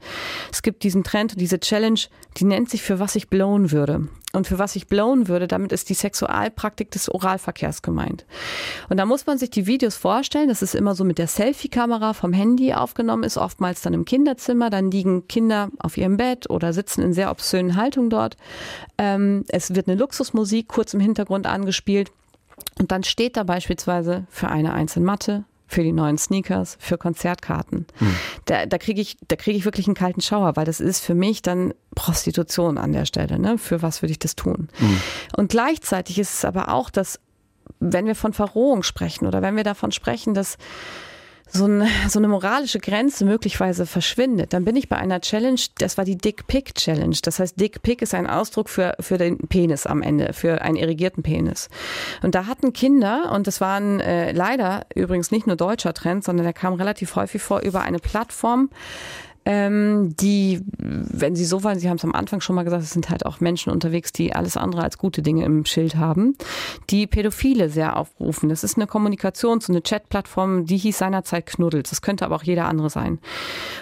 [0.51, 1.99] Es gibt diesen Trend und diese Challenge,
[2.37, 5.71] die nennt sich für was ich blown würde und für was ich blown würde, damit
[5.71, 8.25] ist die Sexualpraktik des Oralverkehrs gemeint.
[8.87, 12.13] Und da muss man sich die Videos vorstellen, das ist immer so mit der Selfie-Kamera
[12.13, 16.73] vom Handy aufgenommen ist, oftmals dann im Kinderzimmer, dann liegen Kinder auf ihrem Bett oder
[16.73, 18.37] sitzen in sehr obszönen Haltungen dort.
[18.99, 22.11] Ähm, es wird eine Luxusmusik kurz im Hintergrund angespielt
[22.77, 27.85] und dann steht da beispielsweise für eine einzelne Matte, für die neuen Sneakers, für Konzertkarten.
[27.99, 28.15] Hm.
[28.45, 31.13] Da, da kriege ich, da kriege ich wirklich einen kalten Schauer, weil das ist für
[31.13, 33.37] mich dann Prostitution an der Stelle.
[33.37, 33.59] Ne?
[33.59, 34.69] Für was würde ich das tun?
[34.79, 35.01] Hm.
[35.37, 37.19] Und gleichzeitig ist es aber auch, dass
[37.79, 40.57] wenn wir von Verrohung sprechen oder wenn wir davon sprechen, dass
[41.51, 45.97] so, ein, so eine moralische Grenze möglicherweise verschwindet, dann bin ich bei einer Challenge, das
[45.97, 47.17] war die Dick Pick Challenge.
[47.21, 50.75] Das heißt, Dick Pick ist ein Ausdruck für, für den Penis am Ende, für einen
[50.75, 51.69] irrigierten Penis.
[52.21, 56.23] Und da hatten Kinder, und das war ein, äh, leider übrigens nicht nur deutscher Trend,
[56.23, 58.69] sondern der kam relativ häufig vor über eine Plattform,
[59.51, 62.91] ähm, die, wenn Sie so wollen, Sie haben es am Anfang schon mal gesagt, es
[62.91, 66.37] sind halt auch Menschen unterwegs, die alles andere als gute Dinge im Schild haben,
[66.91, 68.49] die Pädophile sehr aufrufen.
[68.49, 71.89] Das ist eine Kommunikations- und eine Chatplattform, die hieß seinerzeit Knuddels.
[71.89, 73.17] Das könnte aber auch jeder andere sein.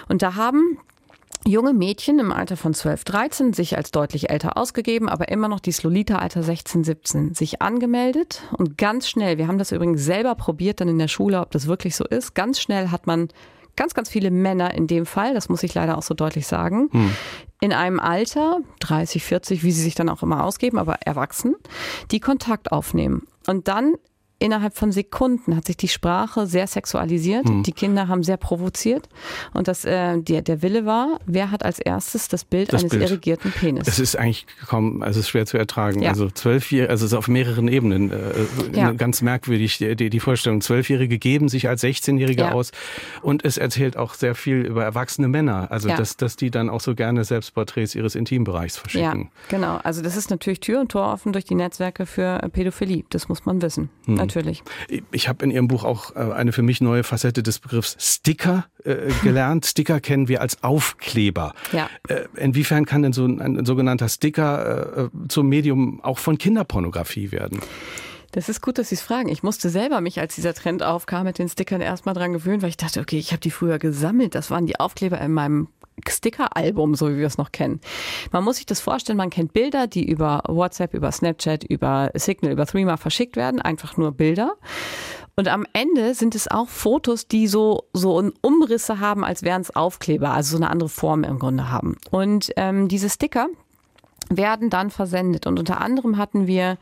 [0.08, 0.78] Und da haben
[1.46, 5.60] junge Mädchen im Alter von 12, 13 sich als deutlich älter ausgegeben, aber immer noch
[5.60, 10.80] dieses Lolita-Alter 16, 17 sich angemeldet und ganz schnell, wir haben das übrigens selber probiert
[10.80, 13.28] dann in der Schule, ob das wirklich so ist, ganz schnell hat man
[13.78, 16.88] ganz, ganz viele Männer in dem Fall, das muss ich leider auch so deutlich sagen,
[16.90, 17.10] hm.
[17.60, 21.54] in einem Alter, 30, 40, wie sie sich dann auch immer ausgeben, aber erwachsen,
[22.10, 23.28] die Kontakt aufnehmen.
[23.46, 23.94] Und dann
[24.40, 27.48] innerhalb von Sekunden hat sich die Sprache sehr sexualisiert.
[27.48, 27.64] Mhm.
[27.64, 29.08] Die Kinder haben sehr provoziert.
[29.52, 32.90] Und das, äh, der, der Wille war, wer hat als erstes das Bild das eines
[32.90, 33.02] Bild.
[33.02, 33.88] irrigierten Penis?
[33.88, 36.02] Es ist eigentlich kaum, also es ist schwer zu ertragen.
[36.02, 36.10] Ja.
[36.10, 38.16] Also zwölfjährige, also es ist auf mehreren Ebenen äh,
[38.72, 38.92] ja.
[38.92, 40.60] ganz merkwürdig, die, die Vorstellung.
[40.60, 42.52] Zwölfjährige geben sich als 16-Jährige ja.
[42.52, 42.70] aus.
[43.22, 45.72] Und es erzählt auch sehr viel über erwachsene Männer.
[45.72, 49.22] Also dass, dass die dann auch so gerne Selbstporträts ihres Intimbereichs verschicken.
[49.22, 49.80] Ja, genau.
[49.82, 53.04] Also das ist natürlich Tür und Tor offen durch die Netzwerke für Pädophilie.
[53.10, 53.90] Das muss man wissen.
[54.06, 54.62] Hm natürlich.
[55.10, 58.66] Ich habe in Ihrem Buch auch äh, eine für mich neue Facette des Begriffs Sticker
[58.84, 59.66] äh, gelernt.
[59.66, 61.54] Sticker kennen wir als Aufkleber.
[61.72, 61.88] Ja.
[62.08, 67.60] Äh, inwiefern kann denn so ein, ein sogenannter Sticker zum Medium auch von Kinderpornografie werden?
[68.32, 69.28] Das ist gut, dass Sie es fragen.
[69.30, 72.68] Ich musste selber mich, als dieser Trend aufkam, mit den Stickern erstmal dran gewöhnen, weil
[72.68, 74.34] ich dachte, okay, ich habe die früher gesammelt.
[74.34, 75.68] Das waren die Aufkleber in meinem
[76.06, 77.80] Sticker-Album, so wie wir es noch kennen.
[78.32, 82.52] Man muss sich das vorstellen, man kennt Bilder, die über WhatsApp, über Snapchat, über Signal,
[82.52, 84.54] über Threema verschickt werden, einfach nur Bilder.
[85.36, 89.74] Und am Ende sind es auch Fotos, die so, so Umrisse haben, als wären es
[89.74, 91.96] Aufkleber, also so eine andere Form im Grunde haben.
[92.10, 93.48] Und ähm, diese Sticker,
[94.30, 95.46] werden dann versendet.
[95.46, 96.78] Und unter anderem hatten wir,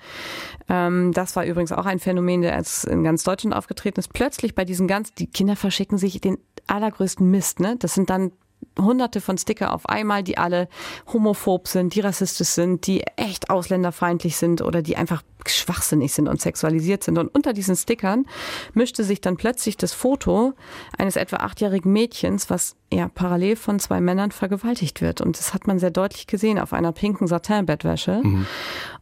[0.69, 4.55] ähm, das war übrigens auch ein Phänomen, der jetzt in ganz Deutschland aufgetreten ist, plötzlich
[4.55, 7.61] bei diesen ganz, die Kinder verschicken sich den allergrößten Mist.
[7.61, 7.77] Ne?
[7.79, 8.33] Das sind dann
[8.79, 10.69] hunderte von Sticker auf einmal, die alle
[11.13, 16.41] homophob sind, die rassistisch sind, die echt ausländerfeindlich sind oder die einfach schwachsinnig sind und
[16.41, 17.19] sexualisiert sind.
[17.19, 18.27] Und unter diesen Stickern
[18.75, 20.55] mischte sich dann plötzlich das Foto
[20.99, 25.21] eines etwa achtjährigen Mädchens, was ja parallel von zwei Männern vergewaltigt wird.
[25.21, 28.21] Und das hat man sehr deutlich gesehen auf einer pinken Satin-Bettwäsche.
[28.23, 28.47] Mhm.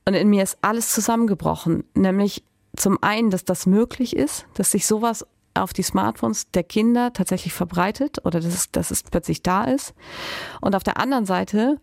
[0.05, 2.45] Und in mir ist alles zusammengebrochen, nämlich
[2.77, 5.25] zum einen, dass das möglich ist, dass sich sowas
[5.55, 9.95] auf die Smartphones der Kinder tatsächlich verbreitet oder dass es, dass es plötzlich da ist.
[10.61, 11.79] Und auf der anderen Seite,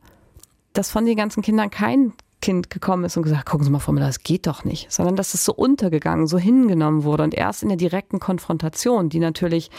[0.74, 4.08] dass von den ganzen Kindern kein Kind gekommen ist und gesagt, gucken Sie mal, Müller,
[4.08, 7.70] das geht doch nicht, sondern dass es so untergegangen, so hingenommen wurde und erst in
[7.70, 9.70] der direkten Konfrontation, die natürlich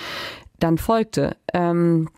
[0.58, 2.08] dann folgte, ähm,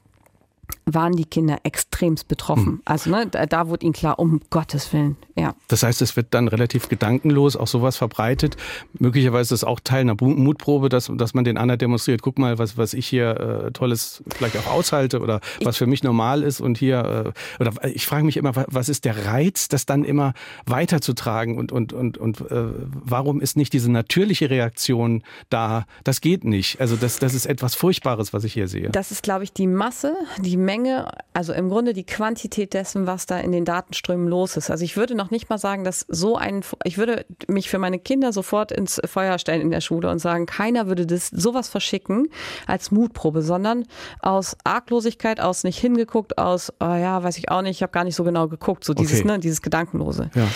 [0.86, 2.64] waren die Kinder extremst betroffen.
[2.64, 2.82] Mhm.
[2.84, 5.54] Also ne, da, da, wurde ihnen klar, um Gottes Willen, ja.
[5.68, 8.56] Das heißt, es wird dann relativ gedankenlos auch sowas verbreitet.
[8.98, 12.58] Möglicherweise ist es auch Teil einer Mutprobe, dass, dass man den anderen demonstriert, guck mal,
[12.58, 16.42] was, was ich hier äh, Tolles vielleicht auch aushalte oder ich, was für mich normal
[16.42, 20.04] ist und hier, äh, oder ich frage mich immer, was ist der Reiz, das dann
[20.04, 20.34] immer
[20.66, 25.86] weiterzutragen und, und, und, und äh, warum ist nicht diese natürliche Reaktion da?
[26.04, 26.80] Das geht nicht.
[26.80, 28.90] Also das, das ist etwas Furchtbares, was ich hier sehe.
[28.90, 33.26] Das ist, glaube ich, die Masse, die Menge, also im Grunde die Quantität dessen, was
[33.26, 34.70] da in den Datenströmen los ist.
[34.70, 37.98] Also ich würde noch nicht mal sagen, dass so ein, ich würde mich für meine
[37.98, 42.28] Kinder sofort ins Feuer stellen in der Schule und sagen, keiner würde das sowas verschicken
[42.66, 43.84] als Mutprobe, sondern
[44.20, 48.04] aus Arglosigkeit, aus nicht hingeguckt, aus, oh ja, weiß ich auch nicht, ich habe gar
[48.04, 49.28] nicht so genau geguckt, so dieses, okay.
[49.28, 50.30] ne, dieses Gedankenlose.
[50.34, 50.48] Ja.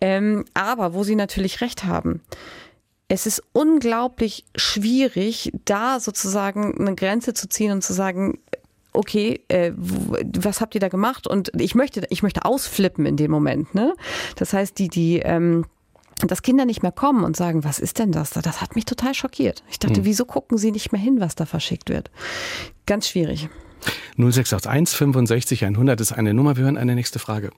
[0.00, 2.20] Ähm, aber wo sie natürlich recht haben,
[3.08, 8.38] es ist unglaublich schwierig, da sozusagen eine Grenze zu ziehen und zu sagen,
[8.96, 11.26] okay, äh, was habt ihr da gemacht?
[11.26, 13.74] Und ich möchte, ich möchte ausflippen in dem Moment.
[13.74, 13.94] Ne?
[14.36, 15.64] Das heißt, die, die, ähm,
[16.26, 18.40] dass Kinder nicht mehr kommen und sagen, was ist denn das da?
[18.40, 19.62] Das hat mich total schockiert.
[19.70, 20.04] Ich dachte, hm.
[20.04, 22.10] wieso gucken sie nicht mehr hin, was da verschickt wird?
[22.86, 23.48] Ganz schwierig.
[24.16, 26.56] 0681 65 100 ist eine Nummer.
[26.56, 27.50] Wir hören eine nächste Frage.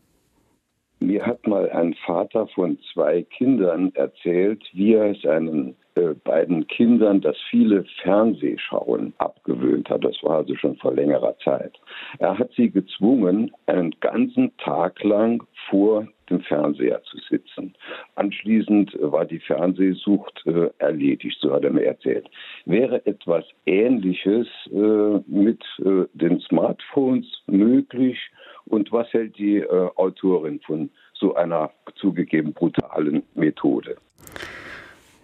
[1.00, 5.76] Mir hat mal ein Vater von zwei Kindern erzählt, wie er seinen
[6.24, 10.04] beiden Kindern das viele Fernsehschauen abgewöhnt hat.
[10.04, 11.72] Das war also schon vor längerer Zeit.
[12.18, 17.74] Er hat sie gezwungen, einen ganzen Tag lang vor dem Fernseher zu sitzen.
[18.14, 22.28] Anschließend war die Fernsehsucht äh, erledigt, so hat er mir erzählt.
[22.66, 28.18] Wäre etwas Ähnliches äh, mit äh, den Smartphones möglich?
[28.66, 33.96] Und was hält die äh, Autorin von so einer zugegeben brutalen Methode?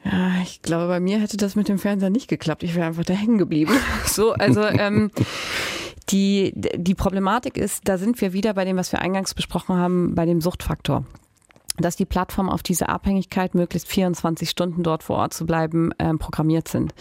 [0.05, 2.63] Ja, ich glaube, bei mir hätte das mit dem Fernseher nicht geklappt.
[2.63, 3.73] Ich wäre einfach da hängen geblieben.
[4.07, 5.11] So, also ähm,
[6.11, 10.15] die, die Problematik ist, da sind wir wieder bei dem, was wir eingangs besprochen haben,
[10.15, 11.05] bei dem Suchtfaktor
[11.77, 16.19] dass die Plattformen auf diese Abhängigkeit, möglichst 24 Stunden dort vor Ort zu bleiben, ähm,
[16.19, 16.95] programmiert sind.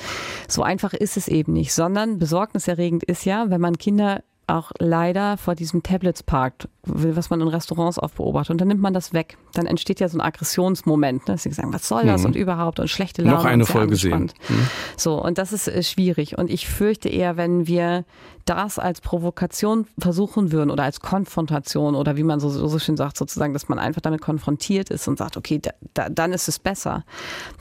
[0.48, 5.38] So einfach ist es eben nicht, sondern besorgniserregend ist ja, wenn man Kinder auch leider
[5.38, 8.52] vor diesem Tablets parkt, was man in Restaurants oft beobachtet.
[8.52, 9.38] Und dann nimmt man das weg.
[9.54, 11.28] Dann entsteht ja so ein Aggressionsmoment.
[11.28, 11.38] Ne?
[11.38, 12.28] Sie sagen, was soll das mhm.
[12.28, 13.38] und überhaupt und schlechte Laune.
[13.38, 14.32] Noch eine Folge sehen.
[14.50, 14.68] Mhm.
[14.98, 16.38] So, und das ist äh, schwierig.
[16.38, 18.06] Und ich fürchte eher, wenn wir
[18.46, 23.18] das als Provokation versuchen würden oder als Konfrontation oder wie man so, so schön sagt,
[23.18, 26.60] sozusagen, dass man einfach damit konfrontiert ist und sagt, okay, da, da, dann ist es
[26.60, 27.06] besser.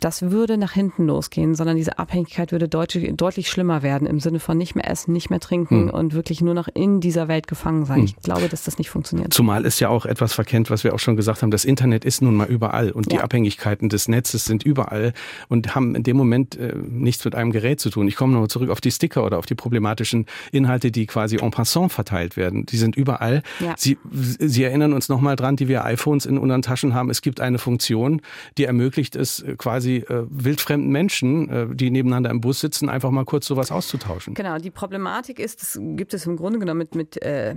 [0.01, 4.41] Das würde nach hinten losgehen, sondern diese Abhängigkeit würde deutlich, deutlich schlimmer werden im Sinne
[4.41, 5.91] von nicht mehr essen, nicht mehr trinken mhm.
[5.91, 8.01] und wirklich nur noch in dieser Welt gefangen sein.
[8.01, 8.05] Mhm.
[8.05, 9.33] Ich glaube, dass das nicht funktioniert.
[9.33, 12.23] Zumal ist ja auch etwas verkennt, was wir auch schon gesagt haben, das Internet ist
[12.23, 13.19] nun mal überall und ja.
[13.19, 15.13] die Abhängigkeiten des Netzes sind überall
[15.49, 18.09] und haben in dem Moment äh, nichts mit einem Gerät zu tun.
[18.09, 21.51] Ich komme nochmal zurück auf die Sticker oder auf die problematischen Inhalte, die quasi en
[21.51, 22.67] passant verteilt werden.
[22.67, 23.43] Die sind überall.
[23.61, 23.75] Ja.
[23.77, 27.11] Sie, Sie erinnern uns nochmal dran, die wir iPhones in unseren Taschen haben.
[27.11, 28.21] Es gibt eine Funktion,
[28.59, 33.11] die ermöglicht es äh, quasi äh, wildfremden Menschen, äh, die nebeneinander im Bus sitzen, einfach
[33.11, 34.35] mal kurz sowas auszutauschen.
[34.35, 37.55] Genau, die Problematik ist, das gibt es im Grunde genommen mit, mit äh,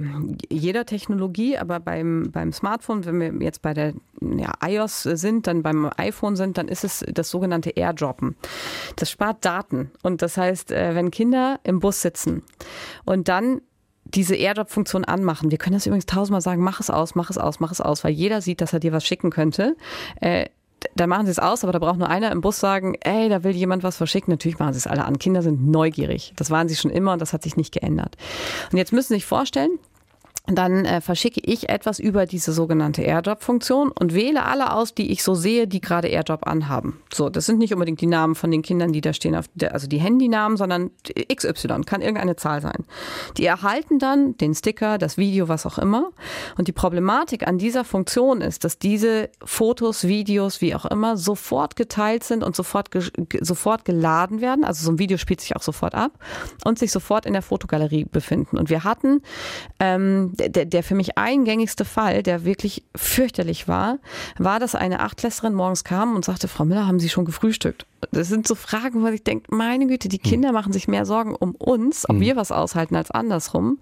[0.50, 5.64] jeder Technologie, aber beim, beim Smartphone, wenn wir jetzt bei der ja, iOS sind, dann
[5.64, 8.36] beim iPhone sind, dann ist es das sogenannte Airdroppen.
[8.96, 9.92] Das spart Daten.
[10.04, 12.44] Und das heißt, äh, wenn Kinder im Bus sitzen
[13.06, 13.62] und dann
[14.06, 15.50] diese Airdrop-Funktion anmachen.
[15.50, 18.04] Wir können das übrigens tausendmal sagen, mach es aus, mach es aus, mach es aus,
[18.04, 19.76] weil jeder sieht, dass er dir was schicken könnte.
[20.22, 20.46] Äh,
[20.96, 23.44] da machen sie es aus, aber da braucht nur einer im Bus sagen, ey, da
[23.44, 24.32] will jemand was verschicken.
[24.32, 25.20] Natürlich machen sie es alle an.
[25.20, 26.34] Kinder sind neugierig.
[26.36, 28.16] Das waren sie schon immer und das hat sich nicht geändert.
[28.72, 29.80] Und jetzt müssen Sie sich vorstellen,
[30.48, 35.24] dann äh, verschicke ich etwas über diese sogenannte AirDrop-Funktion und wähle alle aus, die ich
[35.24, 37.02] so sehe, die gerade AirDrop anhaben.
[37.12, 39.74] So, das sind nicht unbedingt die Namen von den Kindern, die da stehen, auf der,
[39.74, 40.92] also die Handynamen, sondern
[41.34, 42.86] XY, kann irgendeine Zahl sein.
[43.38, 46.12] Die erhalten dann den Sticker, das Video, was auch immer.
[46.58, 51.76] Und die Problematik an dieser Funktion ist, dass diese Fotos, Videos, wie auch immer, sofort
[51.76, 53.04] geteilt sind und sofort, ge
[53.42, 54.64] sofort geladen werden.
[54.64, 56.12] Also so ein Video spielt sich auch sofort ab
[56.64, 58.58] und sich sofort in der Fotogalerie befinden.
[58.58, 59.22] Und wir hatten
[59.80, 64.00] ähm, der, der für mich eingängigste Fall, der wirklich fürchterlich war,
[64.38, 67.86] war, dass eine Achtklässlerin morgens kam und sagte, Frau Müller, haben Sie schon gefrühstückt?
[68.12, 70.24] Das sind so Fragen, wo ich denke, meine Güte, die hm.
[70.24, 72.22] Kinder machen sich mehr Sorgen um uns, ob hm.
[72.22, 73.80] wir was aushalten als andersrum.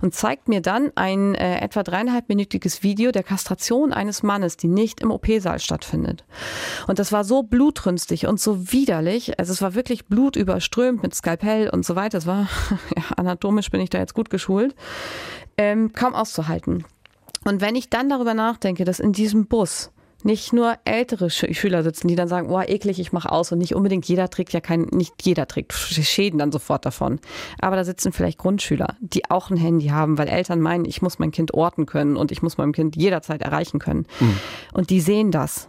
[0.00, 5.00] Und zeigt mir dann ein äh, etwa dreieinhalbminütiges Video der Kastration eines Mannes, die nicht
[5.00, 6.24] im OP-Saal stattfindet.
[6.86, 9.38] Und das war so blutrünstig und so widerlich.
[9.38, 12.18] Also es war wirklich blutüberströmt mit Skalpell und so weiter.
[12.18, 12.48] Es war,
[12.96, 14.74] ja, anatomisch bin ich da jetzt gut geschult
[15.58, 16.84] ähm, kaum auszuhalten.
[17.44, 19.90] Und wenn ich dann darüber nachdenke, dass in diesem Bus
[20.24, 23.74] nicht nur ältere Schüler sitzen, die dann sagen, oh, eklig, ich mache aus und nicht
[23.74, 27.20] unbedingt jeder trägt ja kein, nicht jeder trägt Schäden dann sofort davon.
[27.60, 31.20] Aber da sitzen vielleicht Grundschüler, die auch ein Handy haben, weil Eltern meinen, ich muss
[31.20, 34.06] mein Kind orten können und ich muss meinem Kind jederzeit erreichen können.
[34.18, 34.36] Mhm.
[34.72, 35.68] Und die sehen das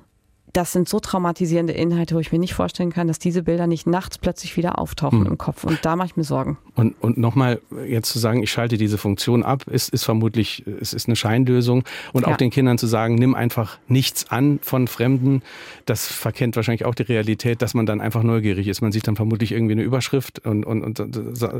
[0.58, 3.86] das sind so traumatisierende Inhalte, wo ich mir nicht vorstellen kann, dass diese Bilder nicht
[3.86, 5.28] nachts plötzlich wieder auftauchen hm.
[5.28, 5.64] im Kopf.
[5.64, 6.58] Und da mache ich mir Sorgen.
[6.74, 10.93] Und, und nochmal jetzt zu sagen, ich schalte diese Funktion ab, ist, ist vermutlich, es
[10.93, 11.84] ist eine Scheinlösung.
[12.12, 12.34] Und ja.
[12.34, 15.43] auch den Kindern zu sagen, nimm einfach nichts an von Fremden,
[15.86, 18.82] das verkennt wahrscheinlich auch die Realität, dass man dann einfach neugierig ist.
[18.82, 21.01] Man sieht dann vermutlich irgendwie eine Überschrift und, und, und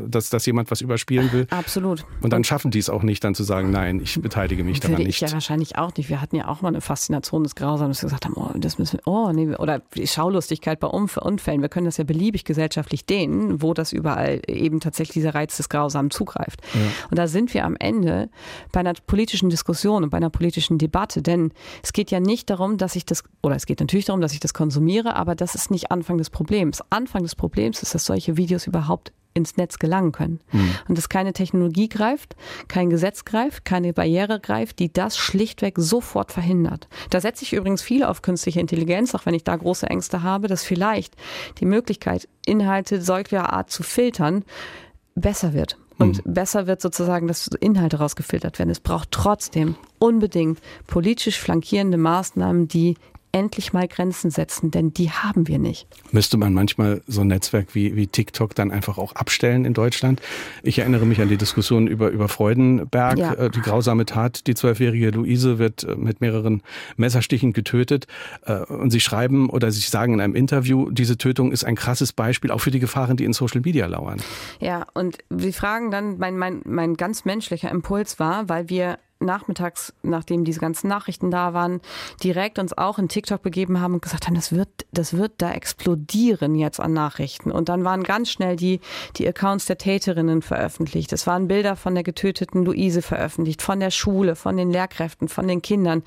[0.07, 1.45] dass, dass jemand was überspielen will.
[1.51, 2.03] Absolut.
[2.21, 5.03] Und dann schaffen die es auch nicht, dann zu sagen, nein, ich beteilige mich daran
[5.03, 5.21] nicht.
[5.21, 6.09] Ich ja wahrscheinlich auch nicht.
[6.09, 8.79] Wir hatten ja auch mal eine Faszination des Grausamen, dass wir gesagt haben, oh, das
[8.79, 13.05] müssen müssen, oh nee, oder die Schaulustigkeit bei Unfällen, wir können das ja beliebig gesellschaftlich
[13.05, 16.61] dehnen, wo das überall eben tatsächlich dieser Reiz des Grausamen zugreift.
[16.73, 16.79] Ja.
[17.09, 18.29] Und da sind wir am Ende
[18.71, 21.51] bei einer politischen Diskussion und bei einer politischen Debatte, denn
[21.83, 24.39] es geht ja nicht darum, dass ich das, oder es geht natürlich darum, dass ich
[24.39, 26.81] das konsumiere, aber das ist nicht Anfang des Problems.
[26.89, 30.39] Anfang des Problems ist, dass solche Videos überhaupt ins Netz gelangen können.
[30.51, 30.71] Mhm.
[30.89, 32.35] Und dass keine Technologie greift,
[32.67, 36.88] kein Gesetz greift, keine Barriere greift, die das schlichtweg sofort verhindert.
[37.09, 40.47] Da setze ich übrigens viel auf künstliche Intelligenz, auch wenn ich da große Ängste habe,
[40.47, 41.15] dass vielleicht
[41.59, 44.43] die Möglichkeit, Inhalte solcher Art zu filtern,
[45.15, 45.77] besser wird.
[45.99, 46.33] Und mhm.
[46.33, 48.69] besser wird sozusagen, dass Inhalte rausgefiltert werden.
[48.69, 52.95] Es braucht trotzdem unbedingt politisch flankierende Maßnahmen, die
[53.38, 55.88] endlich mal Grenzen setzen, denn die haben wir nicht.
[56.11, 60.21] Müsste man manchmal so ein Netzwerk wie, wie TikTok dann einfach auch abstellen in Deutschland?
[60.63, 63.33] Ich erinnere mich an die Diskussion über, über Freudenberg, ja.
[63.33, 64.47] Äh, die grausame Tat.
[64.47, 66.63] Die zwölfjährige Luise wird äh, mit mehreren
[66.95, 68.07] Messerstichen getötet.
[68.45, 72.13] Äh, und Sie schreiben oder Sie sagen in einem Interview, diese Tötung ist ein krasses
[72.13, 74.17] Beispiel auch für die Gefahren, die in Social Media lauern.
[74.59, 79.93] Ja, und Sie fragen dann, mein, mein, mein ganz menschlicher Impuls war, weil wir nachmittags,
[80.03, 81.82] nachdem diese ganzen Nachrichten da waren,
[82.24, 85.51] direkt uns auch in TikTok begeben haben und gesagt haben, das wird, das wird da
[85.51, 87.51] explodieren jetzt an Nachrichten.
[87.51, 88.80] Und dann waren ganz schnell die,
[89.15, 91.11] die Accounts der Täterinnen veröffentlicht.
[91.13, 95.47] Es waren Bilder von der getöteten Luise veröffentlicht, von der Schule, von den Lehrkräften, von
[95.47, 96.03] den Kindern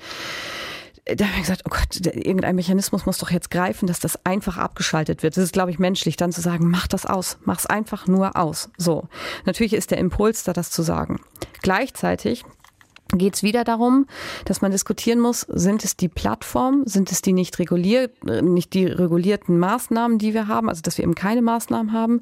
[1.05, 4.57] da habe ich gesagt, oh Gott, irgendein Mechanismus muss doch jetzt greifen, dass das einfach
[4.57, 5.35] abgeschaltet wird.
[5.35, 8.35] Das ist, glaube ich, menschlich, dann zu sagen, mach das aus, mach es einfach nur
[8.35, 8.69] aus.
[8.77, 9.07] So.
[9.45, 11.19] Natürlich ist der Impuls da, das zu sagen.
[11.61, 12.45] Gleichzeitig
[13.17, 14.07] geht es wieder darum,
[14.45, 18.85] dass man diskutieren muss, sind es die Plattformen, sind es die nicht reguliert, nicht die
[18.85, 22.21] regulierten Maßnahmen, die wir haben, also dass wir eben keine Maßnahmen haben.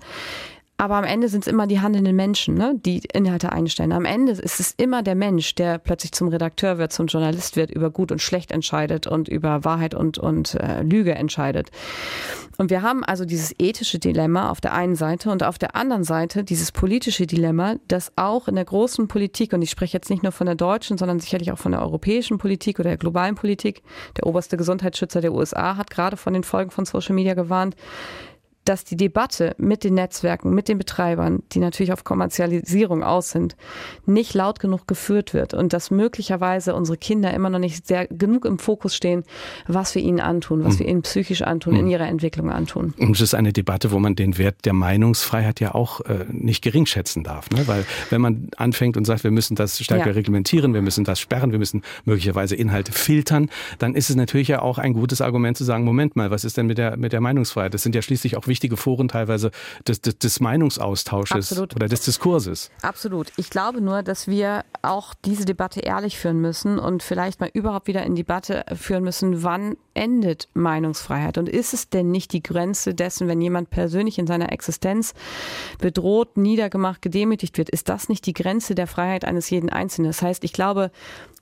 [0.80, 3.92] Aber am Ende sind es immer die handelnden Menschen, ne, die Inhalte einstellen.
[3.92, 7.70] Am Ende ist es immer der Mensch, der plötzlich zum Redakteur wird, zum Journalist wird,
[7.70, 11.70] über gut und schlecht entscheidet und über Wahrheit und, und äh, Lüge entscheidet.
[12.56, 16.06] Und wir haben also dieses ethische Dilemma auf der einen Seite und auf der anderen
[16.06, 20.24] Seite dieses politische Dilemma, das auch in der großen Politik, und ich spreche jetzt nicht
[20.24, 23.84] nur von der deutschen, sondern sicherlich auch von der europäischen Politik oder der globalen Politik,
[24.16, 27.76] der oberste Gesundheitsschützer der USA hat gerade von den Folgen von Social Media gewarnt,
[28.70, 33.56] dass die Debatte mit den Netzwerken, mit den Betreibern, die natürlich auf Kommerzialisierung aus sind,
[34.06, 38.46] nicht laut genug geführt wird und dass möglicherweise unsere Kinder immer noch nicht sehr genug
[38.46, 39.24] im Fokus stehen,
[39.68, 40.80] was wir ihnen antun, was hm.
[40.80, 41.80] wir ihnen psychisch antun, hm.
[41.80, 42.94] in ihrer Entwicklung antun.
[43.00, 46.62] Und es ist eine Debatte, wo man den Wert der Meinungsfreiheit ja auch äh, nicht
[46.62, 47.50] gering schätzen darf.
[47.50, 47.68] Ne?
[47.68, 50.14] Weil wenn man anfängt und sagt, wir müssen das stärker ja.
[50.14, 53.50] reglementieren, wir müssen das sperren, wir müssen möglicherweise Inhalte filtern,
[53.80, 56.58] dann ist es natürlich ja auch ein gutes Argument zu sagen, Moment mal, was ist
[56.58, 57.74] denn mit der, mit der Meinungsfreiheit?
[57.74, 59.52] Das sind ja schließlich auch wichtige wichtige Foren teilweise
[59.88, 61.76] des, des, des Meinungsaustausches Absolut.
[61.78, 62.72] oder des Diskurses.
[62.82, 63.32] Absolut.
[63.38, 67.88] Ich glaube nur, dass wir auch diese Debatte ehrlich führen müssen und vielleicht mal überhaupt
[67.88, 72.96] wieder in Debatte führen müssen, wann endet Meinungsfreiheit und ist es denn nicht die Grenze
[72.96, 75.14] dessen, wenn jemand persönlich in seiner Existenz
[75.78, 80.10] bedroht, niedergemacht, gedemütigt wird, ist das nicht die Grenze der Freiheit eines jeden Einzelnen?
[80.10, 80.90] Das heißt, ich glaube,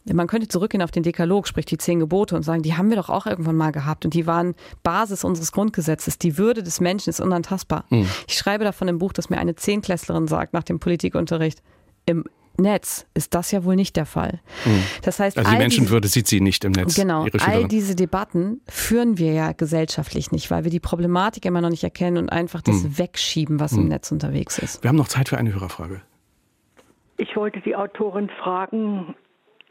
[0.05, 2.97] man könnte zurückgehen auf den Dekalog, sprich die zehn Gebote und sagen, die haben wir
[2.97, 6.17] doch auch irgendwann mal gehabt und die waren Basis unseres Grundgesetzes.
[6.17, 7.85] Die Würde des Menschen ist unantastbar.
[7.89, 8.07] Mhm.
[8.27, 11.61] Ich schreibe davon im Buch, dass mir eine Zehnklässlerin sagt nach dem Politikunterricht,
[12.07, 12.23] im
[12.57, 14.39] Netz ist das ja wohl nicht der Fall.
[14.65, 14.83] Mhm.
[15.03, 16.95] Das heißt, also die Menschenwürde sieht sie nicht im Netz.
[16.95, 17.25] Genau.
[17.45, 21.83] All diese Debatten führen wir ja gesellschaftlich nicht, weil wir die Problematik immer noch nicht
[21.83, 22.97] erkennen und einfach das mhm.
[22.97, 23.83] wegschieben, was mhm.
[23.83, 24.83] im Netz unterwegs ist.
[24.83, 26.01] Wir haben noch Zeit für eine Hörerfrage.
[27.17, 29.15] Ich wollte die Autorin fragen,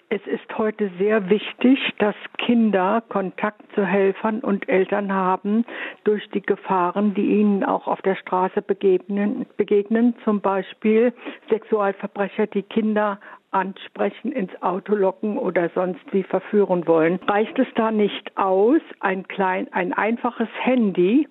[0.09, 5.65] es ist heute sehr wichtig, dass Kinder Kontakt zu Helfern und Eltern haben
[6.05, 10.15] durch die Gefahren, die ihnen auch auf der Straße begegnen, begegnen.
[10.25, 11.13] Zum Beispiel
[11.51, 13.19] Sexualverbrecher, die Kinder
[13.57, 17.19] ansprechen, ins Auto locken oder sonst wie verführen wollen.
[17.27, 21.27] Reicht es da nicht aus, ein klein, ein einfaches Handy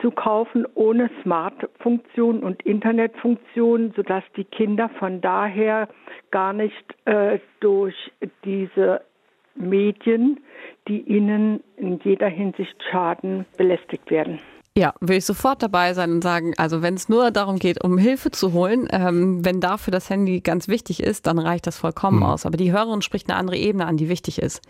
[0.00, 5.88] zu kaufen ohne Smart-Funktion und Internetfunktion, sodass die Kinder von daher
[6.30, 7.94] gar nicht äh, durch
[8.44, 9.02] diese
[9.54, 10.40] Medien,
[10.86, 14.40] die ihnen in jeder Hinsicht schaden, belästigt werden.
[14.78, 17.98] Ja, will ich sofort dabei sein und sagen, also wenn es nur darum geht, um
[17.98, 22.18] Hilfe zu holen, ähm, wenn dafür das Handy ganz wichtig ist, dann reicht das vollkommen
[22.18, 22.22] mhm.
[22.22, 22.46] aus.
[22.46, 24.62] Aber die Hörerin spricht eine andere Ebene an, die wichtig ist.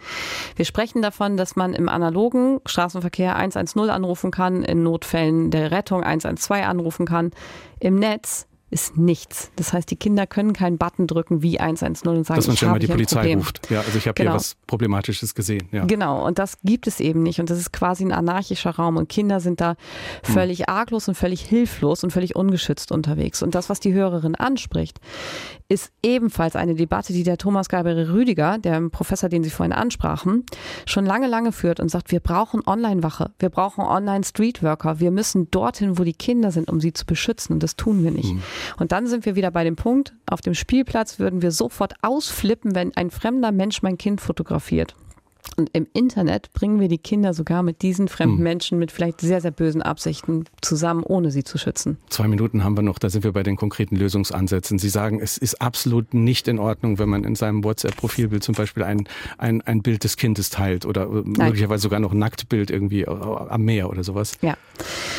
[0.56, 6.02] Wir sprechen davon, dass man im analogen Straßenverkehr 110 anrufen kann, in Notfällen der Rettung
[6.02, 7.30] 112 anrufen kann.
[7.78, 9.50] Im Netz ist nichts.
[9.56, 12.70] Das heißt, die Kinder können keinen Button drücken wie 110 und sagen, dass man schon
[12.70, 13.70] mal die Polizei ruft.
[13.70, 14.32] Ja, also ich habe genau.
[14.32, 15.68] hier was Problematisches gesehen.
[15.72, 15.84] Ja.
[15.86, 17.40] Genau, und das gibt es eben nicht.
[17.40, 18.96] Und das ist quasi ein anarchischer Raum.
[18.96, 19.76] Und Kinder sind da
[20.22, 20.66] völlig hm.
[20.68, 23.42] arglos und völlig hilflos und völlig ungeschützt unterwegs.
[23.42, 25.00] Und das, was die Hörerin anspricht,
[25.68, 30.44] ist ebenfalls eine Debatte, die der Thomas Gabriel Rüdiger, der Professor, den Sie vorhin ansprachen,
[30.86, 35.98] schon lange, lange führt und sagt, wir brauchen Online-Wache, wir brauchen Online-Streetworker, wir müssen dorthin,
[35.98, 37.54] wo die Kinder sind, um sie zu beschützen.
[37.54, 38.30] Und das tun wir nicht.
[38.30, 38.42] Hm.
[38.78, 42.74] Und dann sind wir wieder bei dem Punkt, auf dem Spielplatz würden wir sofort ausflippen,
[42.74, 44.94] wenn ein fremder Mensch mein Kind fotografiert.
[45.56, 48.42] Und im Internet bringen wir die Kinder sogar mit diesen fremden hm.
[48.42, 51.98] Menschen mit vielleicht sehr, sehr bösen Absichten zusammen, ohne sie zu schützen.
[52.10, 54.78] Zwei Minuten haben wir noch, da sind wir bei den konkreten Lösungsansätzen.
[54.78, 58.82] Sie sagen, es ist absolut nicht in Ordnung, wenn man in seinem WhatsApp-Profilbild zum Beispiel
[58.82, 61.48] ein, ein, ein Bild des Kindes teilt oder Nein.
[61.48, 64.38] möglicherweise sogar noch ein Nacktbild irgendwie am Meer oder sowas.
[64.42, 64.56] Ja,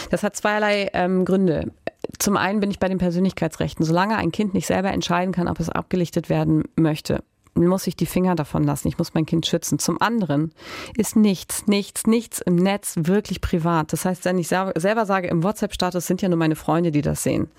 [0.09, 1.71] das hat zweierlei ähm, Gründe.
[2.17, 3.85] Zum einen bin ich bei den Persönlichkeitsrechten.
[3.85, 7.23] Solange ein Kind nicht selber entscheiden kann, ob es abgelichtet werden möchte,
[7.53, 8.87] muss ich die Finger davon lassen.
[8.87, 9.79] Ich muss mein Kind schützen.
[9.79, 10.53] Zum anderen
[10.97, 13.91] ist nichts, nichts, nichts im Netz wirklich privat.
[13.93, 17.23] Das heißt, wenn ich selber sage, im WhatsApp-Status sind ja nur meine Freunde, die das
[17.23, 17.49] sehen.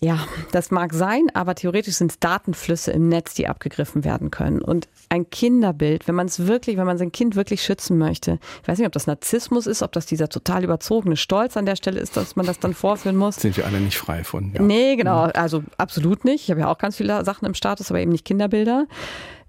[0.00, 0.20] Ja,
[0.52, 4.62] das mag sein, aber theoretisch sind es Datenflüsse im Netz, die abgegriffen werden können.
[4.62, 8.68] Und ein Kinderbild, wenn man es wirklich, wenn man sein Kind wirklich schützen möchte, ich
[8.68, 11.98] weiß nicht, ob das Narzissmus ist, ob das dieser total überzogene Stolz an der Stelle
[11.98, 13.36] ist, dass man das dann vorführen muss.
[13.36, 14.52] Sind wir alle nicht frei von.
[14.54, 14.62] Ja.
[14.62, 15.32] Nee, genau, mhm.
[15.34, 16.44] also absolut nicht.
[16.44, 18.86] Ich habe ja auch ganz viele Sachen im Status, aber eben nicht Kinderbilder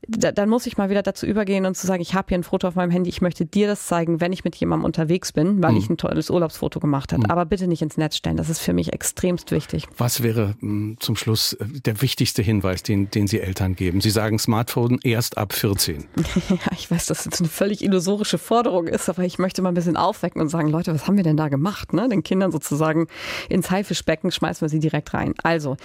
[0.07, 2.43] da, dann muss ich mal wieder dazu übergehen und zu sagen, ich habe hier ein
[2.43, 5.61] Foto auf meinem Handy, ich möchte dir das zeigen, wenn ich mit jemandem unterwegs bin,
[5.61, 5.77] weil mhm.
[5.77, 7.23] ich ein tolles Urlaubsfoto gemacht habe.
[7.23, 7.31] Mhm.
[7.31, 9.87] Aber bitte nicht ins Netz stellen, das ist für mich extremst wichtig.
[9.97, 14.01] Was wäre mh, hm, zum Schluss äh, der wichtigste Hinweis, den, den Sie Eltern geben?
[14.01, 16.05] Sie sagen Smartphone erst ab 14.
[16.49, 19.75] ja, ich weiß, dass das eine völlig illusorische Forderung ist, aber ich möchte mal ein
[19.75, 21.93] bisschen aufwecken und sagen, Leute, was haben wir denn da gemacht?
[21.93, 22.07] Ne?
[22.07, 23.07] Den Kindern sozusagen
[23.49, 25.33] ins Haifischbecken schmeißen wir sie direkt rein.
[25.43, 25.75] Also,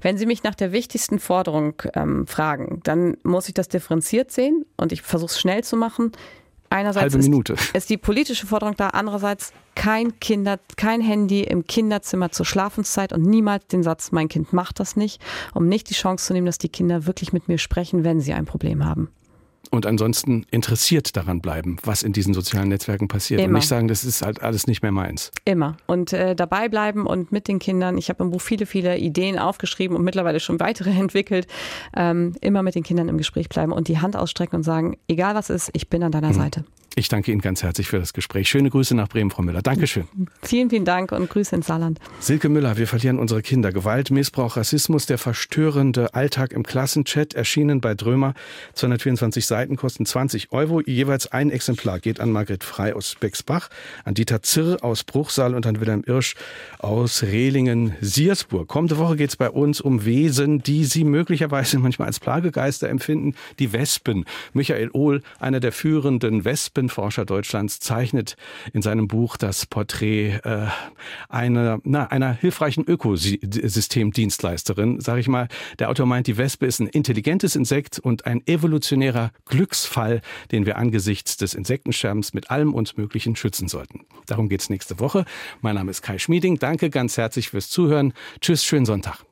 [0.00, 4.64] wenn Sie mich nach der wichtigsten Forderung ähm, fragen, dann muss ich das differenziert sehen
[4.76, 6.12] und ich versuche es schnell zu machen.
[6.70, 7.54] Einerseits Halbe Minute.
[7.54, 13.12] Ist, ist die politische Forderung da, andererseits kein Kinder, kein Handy im Kinderzimmer zur Schlafenszeit
[13.12, 15.22] und niemals den Satz, mein Kind macht das nicht,
[15.54, 18.32] um nicht die Chance zu nehmen, dass die Kinder wirklich mit mir sprechen, wenn sie
[18.32, 19.10] ein Problem haben
[19.70, 23.40] und ansonsten interessiert daran bleiben, was in diesen sozialen Netzwerken passiert.
[23.40, 23.48] Immer.
[23.48, 25.30] Und nicht sagen, das ist halt alles nicht mehr meins.
[25.44, 25.76] Immer.
[25.86, 27.98] Und äh, dabei bleiben und mit den Kindern.
[27.98, 31.46] Ich habe im Buch viele, viele Ideen aufgeschrieben und mittlerweile schon weitere entwickelt.
[31.96, 35.34] Ähm, immer mit den Kindern im Gespräch bleiben und die Hand ausstrecken und sagen, egal
[35.34, 36.34] was ist, ich bin an deiner mhm.
[36.34, 36.64] Seite.
[36.98, 38.48] Ich danke Ihnen ganz herzlich für das Gespräch.
[38.48, 39.62] Schöne Grüße nach Bremen, Frau Müller.
[39.62, 40.08] Dankeschön.
[40.42, 42.00] Vielen, vielen Dank und Grüße ins Saarland.
[42.18, 43.70] Silke Müller, wir verlieren unsere Kinder.
[43.70, 48.34] Gewalt, Missbrauch, Rassismus, der verstörende Alltag im Klassenchat, erschienen bei Drömer.
[48.74, 50.80] 224 Seiten kosten 20 Euro.
[50.80, 53.68] Jeweils ein Exemplar geht an Margret Frei aus Bexbach,
[54.04, 56.34] an Dieter Zirr aus Bruchsal und an Wilhelm Irsch
[56.78, 58.68] aus Rehlingen-Siersburg.
[58.68, 63.34] Kommende Woche geht es bei uns um Wesen, die Sie möglicherweise manchmal als Plagegeister empfinden.
[63.58, 64.24] Die Wespen.
[64.52, 68.36] Michael Ohl, einer der führenden Wespen Forscher Deutschlands zeichnet
[68.72, 70.66] in seinem Buch das Porträt äh,
[71.28, 75.48] einer, na, einer hilfreichen Ökosystemdienstleisterin, sage ich mal.
[75.78, 80.20] Der Autor meint, die Wespe ist ein intelligentes Insekt und ein evolutionärer Glücksfall,
[80.52, 84.06] den wir angesichts des Insektensterbens mit allem uns Möglichen schützen sollten.
[84.26, 85.24] Darum geht's nächste Woche.
[85.60, 86.58] Mein Name ist Kai Schmieding.
[86.58, 88.12] Danke ganz herzlich fürs Zuhören.
[88.40, 89.24] Tschüss, schönen Sonntag.